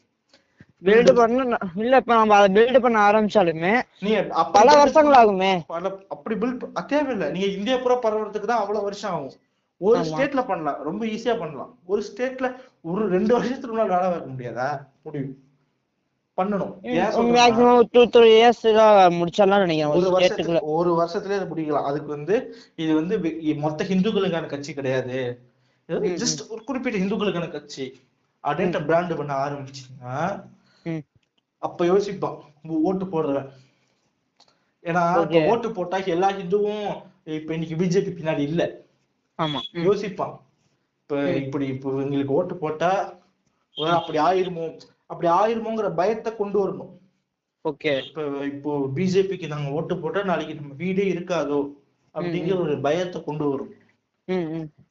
[0.82, 5.92] பில்டு பண்ண இல்ல இப்ப நம்ம அதை பில்டு பண்ண ஆரம்பிச்சாலுமே நீ அப்ப பல வருஷங்கள் ஆகுமே பல
[6.08, 7.30] அப்படி பில்ட் தேவையில்லை.
[7.30, 9.32] நீங்க இந்தியா பூரா பரவறதுக்கு தான் அவ்வளவு வருஷம் ஆகும்.
[9.78, 9.98] ஒரு.
[10.00, 10.82] ஸ்டேட்ல பண்ணலாம்.
[10.82, 11.78] ரொம்ப ஈஸியா பண்ணலாம்.
[11.86, 12.56] ஒரு ஸ்டேட்ல
[12.86, 14.86] ஒரு ரெண்டு வருஷத்துக்கு முன்னாடி வேலை வைக்க முடியாதா?
[15.02, 15.38] முடியும்.
[16.36, 16.74] பண்ணணும்.
[16.82, 19.84] ஏன் சொல்றேன்னா, மேக்ஸிமம் டூ த்ரீ இயர்ஸ் முடிச்சிடலாம் நினைக்கிறேன்.
[19.84, 21.84] ஒரு வருஷத்துல ஒரு வருஷத்துலயே அதை முடிக்கலாம்.
[21.84, 23.18] அதுக்கு வந்து இது வந்து
[23.56, 25.40] மொத்த ஹிந்துக்களுக்கான கட்சி கிடையாது.
[25.88, 28.00] ஜஸ்ட் ஒரு குறிப்பிட்ட ஹிந்துக்களுக்கான கட்சி.
[28.42, 30.44] அப்படின்ட்டு பிராண்ட் பண்ண ஆரம்பிச்சீங்கன்னா
[31.58, 33.48] அப்ப யோசிப்பான் ஓட்டு போடுறவன்.
[34.82, 35.48] ஏன்னா.
[35.48, 38.70] ஓட்டு போட்டா எல்லா ஹிந்துவும் இப்ப இன்னைக்கு பிஜேபி பின்னாடி இல்ல.
[39.72, 40.40] யோசிப்பான்.
[41.06, 42.88] இப்ப இப்படி இப்ப எங்களுக்கு ஓட்டு போட்டா
[43.96, 44.64] அப்படி ஆயிருமோ?
[45.10, 46.90] அப்படி ஆயிருமோங்கிற பயத்தை கொண்டு வரணும்.
[47.64, 47.92] ஓகே.
[48.06, 51.58] இப்ப இப்போ பிஜேபிக்கு நாங்க ஓட்டு போட்டா நாளைக்கு நம்ம வீடே இருக்காதோ?
[52.14, 53.70] அப்படிங்கிற ஒரு பயத்தை கொண்டு வரும்.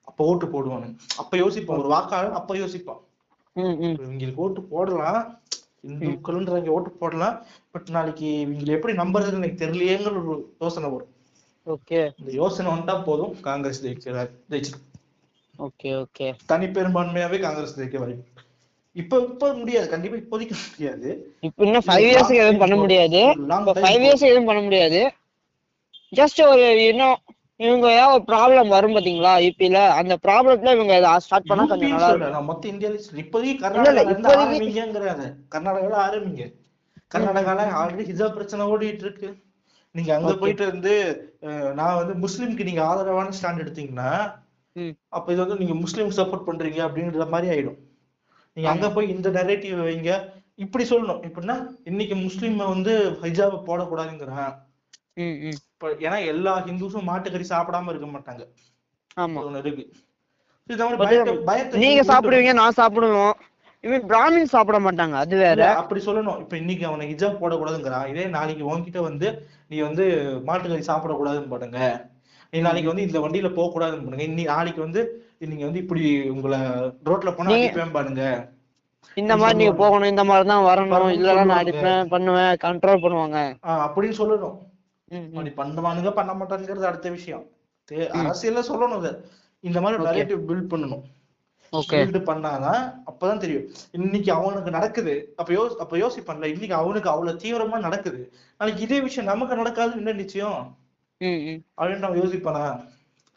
[0.09, 0.87] அப்ப ஓட்டு போடுவானு
[1.21, 3.01] அப்ப யோசிப்பான் ஒரு வாக்காளர் அப்ப யோசிப்பான்.
[3.55, 5.21] இவங்களுக்கு ஓட்டு போடலாம்.
[5.89, 7.37] இந்துக்கள்ன்றவங்க ஓட்டு போடலாம்.
[7.73, 11.13] பட் நாளைக்கு இவங்களை எப்படி நம்புறதுன்னு எனக்கு தெரியலையேங்கிற ஒரு யோசனை வரும்.
[11.67, 12.01] ஓகே.
[12.21, 13.35] இந்த யோசனை வந்தா போதும்.
[13.49, 14.33] காங்கிரஸ் ஜெயிக்கிறார்
[15.59, 16.27] ஓகே ஓகே.
[16.45, 18.23] தனி பெரும்பான்மையாவே காங்கிரஸ் ஜெயிக்க வாய்ப்பு.
[18.95, 19.87] இப்ப இப்ப முடியாது.
[19.89, 21.09] கண்டிப்பா இப்போதைக்கு முடியாது.
[21.43, 23.21] இப்போ இன்னும் ஃபைவ் இயர்ஸ்க்கு எதுவும் பண்ண முடியாது.
[23.77, 25.01] ஃபைவ் இயர்ஸ் எதுவும் பண்ண முடியாது.
[26.13, 27.17] ஜஸ்ட் ஒரு இன்னும்
[27.59, 29.33] இவங்க ஏதாவது ஒரு ப்ராப்ளம் வரும் பாத்தீங்களா?
[29.45, 30.95] யூபில அந்த ப்ராப்ளத்துல இவங்க
[31.25, 32.49] ஸ்டார்ட் பண்ணா கொஞ்சம் நல்லா இருக்கும்.
[32.49, 32.97] மொத்த இந்தியால.
[33.21, 36.45] இப்போதைக்கு இல்ல, கர்நாடகால இருந்து ஆரம்பிங்கிறாங்க கர்நாடகால ஆரம்பிங்க.
[37.11, 39.29] கர்நாடகால ஆல்ரெடி ஹிஜாப் பிரச்சனை ஓடிட்டு இருக்கு
[39.95, 40.31] நீங்க அங்க.
[40.35, 40.93] போயிட்டு
[41.43, 44.09] அஹ், நான் வந்து முஸ்லிம்க்கு நீங்க ஆதரவான ஸ்டாண்ட் எடுத்தீங்கன்னா
[45.17, 47.77] அப்ப இது வந்து நீங்க முஸ்லிம் சப்போர்ட் பண்றீங்க அப்படின்ற மாதிரி ஆயிடும்.
[48.57, 50.11] நீங்க அங்க போய் இந்த நெரேட்டிவ் வைங்க.
[50.63, 51.21] இப்படி சொல்லணும்.
[51.27, 51.55] எப்படின்னா
[51.91, 54.53] இன்னைக்கு முஸ்லிம் வந்து ஹிஜாப் போடக்கூடாதுங்கிறான்
[56.05, 58.43] ஏன்னா எல்லா ஹிந்துஸும் மாட்டுக்கறி சாப்பிடாம இருக்க மாட்டாங்க.
[61.83, 63.35] நீங்க சாப்பிடுவீங்க நான் சாப்பிடுவோம்
[63.83, 65.61] இவன் பிராமின் சாப்பிட மாட்டாங்க அது வேற.
[65.81, 66.39] அப்படி சொல்லணும்.
[66.43, 68.07] இப்ப இன்னைக்கு அவனை ஹிஜாப் போடக்கூடாதுங்கிறான்.
[68.11, 69.27] இதே நாளைக்கு உன்கிட்ட வந்து
[69.71, 70.05] நீ வந்து
[70.49, 71.79] மாட்டுக்கறி சாப்பிடக்கூடாதுன்னு பாடுங்க
[72.55, 74.25] நீ நாளைக்கு வந்து இந்த வண்டியில போக கூடாதுன்னு பண்ணுங்க.
[74.31, 75.01] இன்னி நாளைக்கு வந்து
[75.51, 76.03] நீங்க வந்து இப்படி
[76.33, 76.59] உங்களை
[77.07, 78.23] ரோட்ல போனா அடிப்பேன் பாருங்க.
[79.21, 81.61] இந்த மாதிரி நீங்க போகணும் இந்த மாதிரி தான் வரணும் இல்லைன்னா நான்.
[81.63, 83.39] அடிப்பேன் பண்ணுவேன் கண்ட்ரோல் பண்ணுவாங்க.
[83.85, 84.55] அப்படின்னு சொல்லணும்.
[85.35, 87.43] அப்படி பண்ணுவானுங்க பண்ண மாட்டானுங்கிறது அடுத்த விஷயம்.
[88.21, 89.11] அரசியல்ல சொல்லணும் இத
[89.63, 90.05] இந்த மாதிரி.
[90.07, 91.03] நரேட்டிவ் பில்ட் பண்ணணும்.
[91.91, 93.67] பில்ட் பண்ணாதான் அப்பதான் தெரியும்.
[93.99, 95.13] இன்னைக்கு அவனுக்கு நடக்குது.
[95.39, 98.21] அப்ப யோ அப்ப யோசிப்பான்ல இன்னைக்கு அவனுக்கு அவ்வளவு தீவிரமா நடக்குது.
[98.59, 100.61] நாளைக்கு இதே விஷயம் நமக்கு நடக்காதுன்னு என்ன நிச்சயம்?
[101.19, 102.89] அப்படின்னு அவன் யோசிப்பானா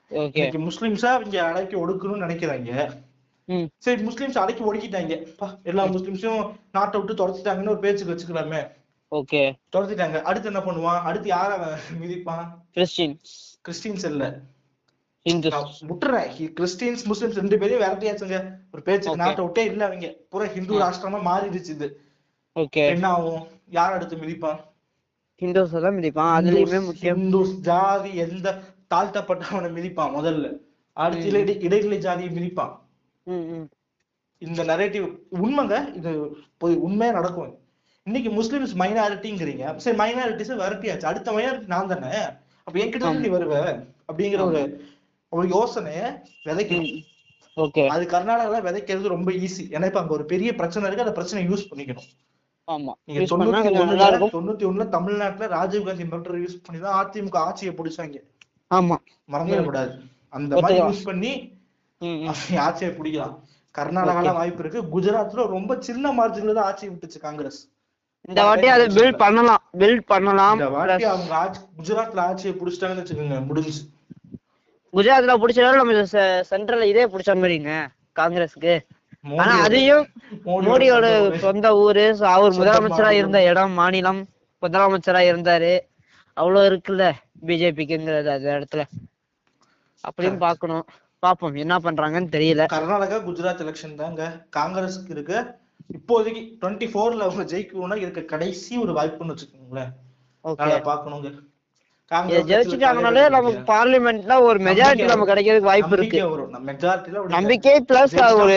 [0.09, 3.01] இன்னைக்கு முஸ்லிம்ஸா இங்க அடக்கி ஒடுக்கணும்னு நினைக்கிறாங்க.
[3.45, 3.65] ம்.
[3.79, 5.27] சரி முஸ்லிம்ஸ் அடக்கி ஒடுக்கிட்டாங்க.
[5.63, 8.71] எல்லா முஸ்லிம்ஸும் நாட்டை விட்டு துரத்திட்டாங்கன்னு ஒரு பேச்சுக்கு வச்சுக்கலாமே.
[9.11, 9.53] ஓகே.
[9.77, 10.23] துரத்திட்டாங்க.
[10.23, 11.01] அடுத்து என்ன பண்ணுவான்?
[11.01, 12.49] அடுத்து யார மிதிப்பான்?
[12.75, 13.35] கிறிஸ்டின்ஸ்
[13.69, 14.41] கிறிஸ்டின்ஸ் இல்ல.
[15.25, 16.29] விட்டுறேன்.
[16.61, 18.59] கிறிஸ்டியன்ஸ் முஸ்லிம்ஸ் ரெண்டு பேரையும் விரட்டியாச்சுங்க.
[18.73, 19.15] ஒரு Okay.
[19.15, 20.15] நாட்டை விட்டே இல்ல அவங்க.
[20.29, 22.01] பூரா ஹிந்து ராஷ்டிரமா மாறிடுச்சு இது.
[22.55, 22.87] ஓகே.
[22.89, 23.47] என்ன ஆகும்?
[23.69, 24.68] யார் அடுத்து மிதிப்பான்?
[25.43, 26.33] ஹிந்துஸ் தான் மிதிப்பான்.
[26.39, 28.49] அதுலயுமே முக்கியம் ஹிந்துஸ் ஜாதி எந்த
[28.95, 30.47] தாழ்த்தப்பட்டவனை மிதிப்பான் முதல்ல.
[31.03, 32.75] அடுத்து இடை இடைநிலை ஜாதியை மிதிப்பான்.
[34.43, 35.07] இந்த நரேட்டிவ்
[35.43, 35.77] உண்மைங்க.
[35.99, 36.11] இது
[36.63, 37.53] போய் உண்மையா நடக்கும்
[38.07, 41.11] இன்னைக்கு முஸ்லிம்ஸ் மைனாரிட்டிங்கிறீங்க சரி மைனாரிட்டிஸ் விரட்டியாச்சு.
[41.11, 42.13] அடுத்த மைனாரிட்டி நான் தானே?
[42.67, 43.55] அப்ப என்கிட்ட நீ வருவ?
[44.09, 44.63] அப்படிங்கிற ஒரு
[45.33, 46.01] ஒரு யோசனைய
[46.49, 47.03] விதைக்கணும்.
[47.57, 47.83] ஓகே.
[47.95, 51.07] அது கர்நாடகால விதைக்கிறது ரொம்ப ஈஸி ஏன்னா இப்ப அங்க ஒரு பெரிய பிரச்சனை இருக்கு.
[51.07, 52.09] அந்த பிரச்சனை யூஸ் பண்ணிக்கணும்.
[52.69, 52.93] ஆமா.
[53.05, 53.21] நீங்க
[54.33, 58.19] தொண்ணூத்தி ஒண்ணுல தமிழ்நாட்டுல ராஜீவ்காந்தி மெட்ரோ யூஸ் பண்ணி தான் அதிமுக ஆட்சியை பிடிச்சாங்க.
[58.71, 58.97] ஆமா.
[59.33, 59.93] மறந்துடக்கூடாது
[60.29, 60.81] அந்த மாதிரி.
[60.81, 61.33] யூஸ் பண்ணி.
[62.67, 63.35] ஆட்சியை பிடிக்கலாம்.
[63.75, 64.81] கர்நாடகால வாய்ப்பு இருக்கு.
[64.95, 67.61] குஜராத்ல ரொம்ப சின்ன மார்ஜின்ல தான் ஆட்சி விட்டுச்சு காங்கிரஸ்.
[68.29, 69.63] இந்த வாட்டி அதை பில்ட் பண்ணலாம்.
[69.79, 70.57] பில்ட் பண்ணலாம்.
[70.59, 73.75] இந்த வாட்டி அவங்க ஆட்சி குஜராத்ல ஆட்சியை பிடிச்சிட்டாங்கன்னு வச்சுக்கோங்க முடிஞ்சு.
[74.95, 76.05] குஜராத்ல பிடிச்சாலும் நம்ம
[76.53, 77.73] சென்ட்ரல்ல இதே பிடிச்ச மாதிரிங்க
[78.21, 78.75] காங்கிரஸுக்கு.
[79.23, 80.07] ஆனா அதையும்
[80.45, 82.17] மோடியோட சொந்த ஊரு.
[82.25, 83.11] அவர் முதலமைச்சரா.
[83.11, 84.27] இருந்த இடம் மாநிலம்
[84.63, 85.81] முதலமைச்சரா இருந்தாரு.
[86.33, 87.13] அவ்வளவு இருக்குல்ல
[87.47, 88.85] பிஜேபிக்குங்கிறது அந்த இடத்துல.
[90.09, 90.87] அப்படின்னு பார்க்கணும்
[91.27, 92.67] பாப்போம் என்ன பண்றாங்கன்னு தெரியல.
[92.73, 94.47] கர்நாடகா குஜராத் எலெக்ஷன் தாங்க.
[94.57, 95.47] காங்கிரஸுக்கு இருக்கு.
[95.93, 99.93] இப்போதைக்கு டுவெண்ட்டி ஃபோர்ல அவங்க ஜெயிக்கணும்னா இருக்க கடைசி ஒரு வாய்ப்புன்னு வச்சுக்கோங்களேன்.
[100.45, 101.48] பாக்கணுங்க.
[102.11, 106.21] ஜெயிச்சுட்டாங்கனாலே நமக்கு பார்லிமெண்ட்ல ஒரு மெஜாரிட்டி நமக்கு கிடைக்கிறதுக்கு வாய்ப்பு இருக்கு.
[106.69, 108.57] மெஜாரிட்டில நம்பிக்கை பிளஸ் ஒரு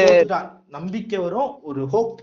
[0.70, 2.20] நம்பிக்கை வரும் ஒரு ஹோப்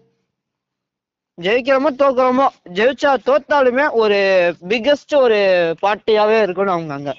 [1.39, 4.17] ஜெயிக்கிறோமோ தோக்குறோமோ ஜெயிச்சா தோத்தாலுமே ஒரு
[4.69, 5.39] பிக்கஸ்ட் ஒரு
[5.83, 7.13] பார்ட்டியாவே இருக்கணும் அவங்க அங்க.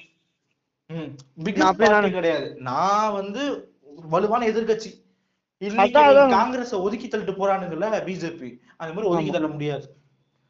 [2.12, 2.48] கிடையாது.
[2.62, 3.44] நான் வந்து
[4.10, 4.46] வலுவான
[6.08, 6.34] அதான்.
[6.34, 9.86] காங்கிரஸ ஒதுக்கி தள்ளிட்டு போறானுங்கல்ல பிஜேபி அந்த மாதிரி ஒதுக்கி தள்ள முடியாது.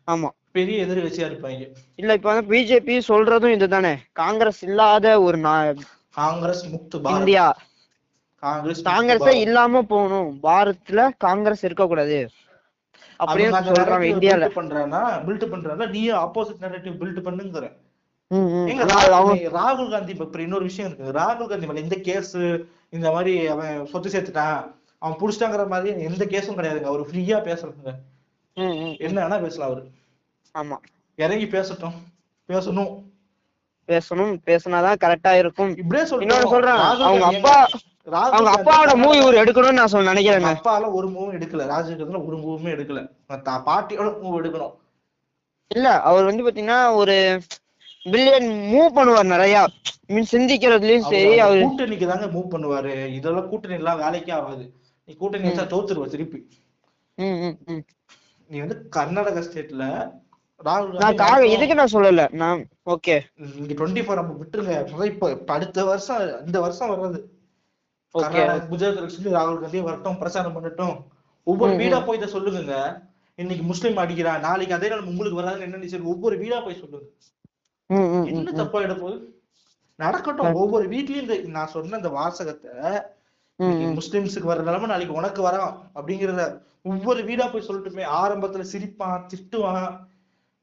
[0.07, 0.29] ஆமா.
[0.51, 1.75] பெரிய எதிர்க்கட்சியா இருப்பாங்க.
[1.95, 3.97] இல்ல இப்ப வந்து பிஜேபி சொல்றதும் இதுதானே.
[4.11, 5.79] காங்கிரஸ் இல்லாத ஒரு நா-
[6.11, 7.57] காங்கிரஸ் முக்து இந்தியா.
[8.35, 10.39] காங்கிரஸ் காங்கிரஸே இல்லாம போகணும்.
[10.43, 12.29] பாரத்ல காங்கிரஸ் இருக்க கூடாது
[13.25, 14.49] அப்படின்னு சொல்றாங்க இந்தியால.
[14.55, 15.29] பண்றானா?
[15.29, 15.89] பில்ட் பண்றானா?
[15.89, 17.77] நீயும் ஆப்போசிட் நரேட்டிவ் பில்ட் பண்ணுங்கிற.
[19.35, 21.19] ராகுல் காந்தி இப்ப இன்னொரு விஷயம் இருக்கு.
[21.19, 22.37] ராகுல் காந்தி மேல எந்த கேஸ்
[22.89, 24.71] இந்த மாதிரி அவன் சொத்து சேர்த்துட்டான்.
[24.97, 26.81] அவன் புடிச்சிட்டாங்கிற மாதிரி எந்த கேஸும் கிடையாதுங்க.
[26.81, 27.43] அவர் ஃப்ரீயா.
[28.97, 29.89] என்ன வேணா பேசலாம் அவரு.
[30.53, 30.77] ஆமா.
[31.15, 31.97] இறங்கி பேசட்டும்.
[32.49, 32.91] பேசணும்.
[33.89, 34.33] பேசணும்.
[34.47, 35.75] பேசினாதான் கரெக்டா இருக்கும்.
[35.77, 36.29] இப்படியே சொல்றேன்.
[36.29, 37.55] ராகுல் அவங்க அப்பா
[38.11, 41.65] அவங்க அப்பாவோட மூவி ஒரு எடுக்கணும்னு நான் சொல்ல அவங்க அப்பால ஒரு மூவும் எடுக்கல.
[41.71, 42.99] காந்தில ஒரு மூவுமே எடுக்கல.
[43.69, 44.75] பாட்டியோட மூவ் எடுக்கணும்.
[45.67, 47.15] இல்ல அவர் வந்து பாத்தீங்கன்னா ஒரு
[48.05, 49.67] பில்லியன் மூவ் பண்ணுவார் நிறைய.
[50.07, 53.05] மீன் சிந்திக்கிறதுலயும் சரி அவர் கூட்டணிக்கு தாங்க மூவ் பண்ணுவாரு.
[53.13, 54.65] இதெல்லாம் கூட்டணி எல்லாம் வேலைக்கே ஆகாது.
[55.05, 56.39] நீ கூட்டணி வச்சா தோத்துருவ திருப்பி.
[58.49, 59.83] நீ வந்து கர்நாடகா ஸ்டேட்ல
[60.67, 62.23] நான் காந்தி காக இதுக்கு நான் சொல்லல.
[62.41, 62.61] நான்
[62.93, 63.15] ஓகே.
[63.59, 67.19] இங்க டுவெண்ட்டி ஃபோர் நம்ம விட்டுருங்க இப்ப இப்ப அடுத்த வருஷம் இந்த வருஷம் வர்றது.
[68.15, 68.41] ஓகே.
[68.71, 70.95] குஜராத் எலெக்ஷன்ல ராகுல் காந்தி வரட்டும் பிரச்சாரம் பண்ணட்டும்.
[71.43, 72.75] ஒவ்வொரு வீடா போய் இதை சொல்லுங்க.
[73.35, 77.07] இன்னைக்கு முஸ்லீம் அடிக்கிறான் நாளைக்கு அதே நாள் உங்களுக்கு வராதுன்னு என்ன நினைச்சு ஒவ்வொரு வீடா போய் சொல்லுங்க.
[78.31, 79.19] என்ன தப்பாயிட போகுது?
[79.99, 80.53] நடக்கட்டும்.
[80.53, 82.71] ஒவ்வொரு வீட்லயும் இந்த நான் சொன்ன இந்த வாசகத்தை.
[83.99, 85.73] முஸ்லிம்ஸுக்கு வர நிலைமை நாளைக்கு உனக்கு வரான்.
[85.95, 86.43] அப்படிங்கறத
[86.91, 88.03] ஒவ்வொரு வீடா போய் சொல்லட்டுமே.
[88.19, 89.89] ஆரம்பத்துல சிரிப்பான் திட்டுவான்.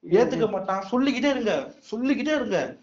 [0.02, 0.82] ஏத்துக்க மாட்டான்.
[0.82, 1.74] சொல்லிக்கிட்டே இருங்க.
[1.78, 2.76] சொல்லிக்கிட்டே இருங்க.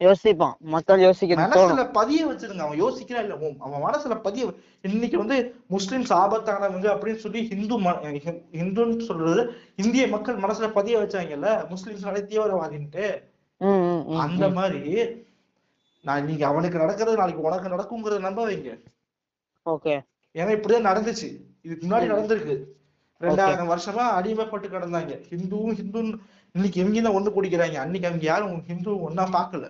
[0.00, 0.58] யோசிப்பான்.
[0.58, 1.78] மக்கள் யோசிக்கிறது தோணும்.
[1.78, 2.58] மனசுல பதிய வச்சிருங்க.
[2.58, 3.54] அவன் யோசிக்கிறா இல்ல.
[3.58, 10.68] அவன் மனசுல பதிய இன்னைக்கு வந்து முஸ்லிம்ஸ் ஆபத்தானவங்க அப்படின்னு சொல்லி ஹிந்து ஹிந்துன்னு சொல்றது இந்திய மக்கள் மனசுல
[10.68, 11.68] பதிய வச்சாங்கல்ல.
[11.68, 13.22] முஸ்லிம்ஸ் தீவிரவாதின்ட்டு.
[14.18, 14.48] அந்த.
[14.48, 15.08] மாதிரி
[16.02, 18.82] நான் இன்னைக்கு அவனுக்கு நடக்கிறது நாளைக்கு உனக்கு நடக்குங்கிறத நம்ப வைங்க.
[19.66, 20.00] ஓகே.
[20.34, 21.36] ஏன்னா இப்படிதான் நடந்துச்சு.
[21.62, 22.78] இதுக்கு முன்னாடி நடந்திருக்கு.
[23.20, 25.24] ரெண்டாயிரம் வருஷமா அடிமைப்பட்டு கிடந்தாங்க.
[25.30, 26.18] ஹிந்துவும் ஹிந்துன்னு
[26.54, 29.66] இன்னைக்கு இவங்க தான் ஒண்ணு பிடிக்கிறாங்க அன்னைக்கு அவங்க யாரும் ஹிந்து ஒன்னா பார்க்கல.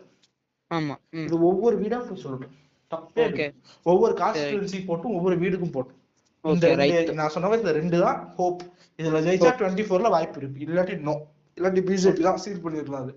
[0.71, 0.95] ஆமா.
[1.27, 2.55] இது ஒவ்வொரு வீடா போய் சொல்லணும்
[2.93, 3.47] தப்பே.
[3.87, 5.99] ஒவ்வொரு கான்ஸ்டிடுவன்சி போட்டும் ஒவ்வொரு வீடுக்கும் போட்டும்.
[6.45, 8.63] இந்த நான் சொன்ன இந்த ரெண்டு தான் ஹோப்
[8.99, 10.65] இதுல ஜெயிச்சா டுவெண்ட்டி ஃபோர்ல வாய்ப்பு இருக்கு.
[10.67, 11.15] இல்லாட்டி நோ
[11.59, 13.13] இல்லாட்டி பிஜேபி தான் சீல் அது.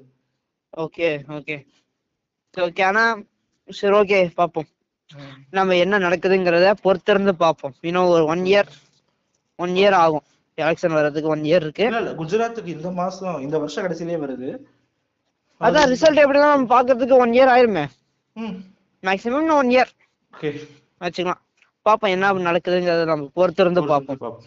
[0.83, 1.55] Okay okay.
[2.55, 3.03] ஓகே ஆனா
[3.69, 4.69] சரி ஓகே பாப்போம்.
[5.57, 8.69] நம்ம என்ன நடக்குதுங்கிறத பொறுத்திருந்து பார்ப்போம் இன்னும் ஒரு ஒன் இயர்
[9.59, 10.25] ஒன் இயர் ஆகும்.
[10.61, 11.83] எலெக்ஷன் வர்றதுக்கு ஒன் இயர் இருக்கு.
[11.83, 14.49] இல்ல குஜராத்துக்கு இந்த மாசம் இந்த வருஷம் கடைசியிலே வருது.
[15.61, 17.85] அதான் ரிசல்ட் எப்படின்னா நம்ம பாக்குறதுக்கு ஒன் இயர் ஆயிருமே.
[19.03, 19.91] மேக்ஸிமம் ஒன் இயர்
[21.01, 21.41] வச்சுக்கலாம்.
[21.85, 24.41] பாப்போம் என்ன நடக்குதுங்கிறத நம்ம பொறுத்திருந்து பார்ப்போம்.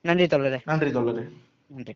[0.00, 0.58] நன்றி தோழரே.
[0.64, 1.24] நன்றி தோழரே.
[1.66, 1.94] நன்றி.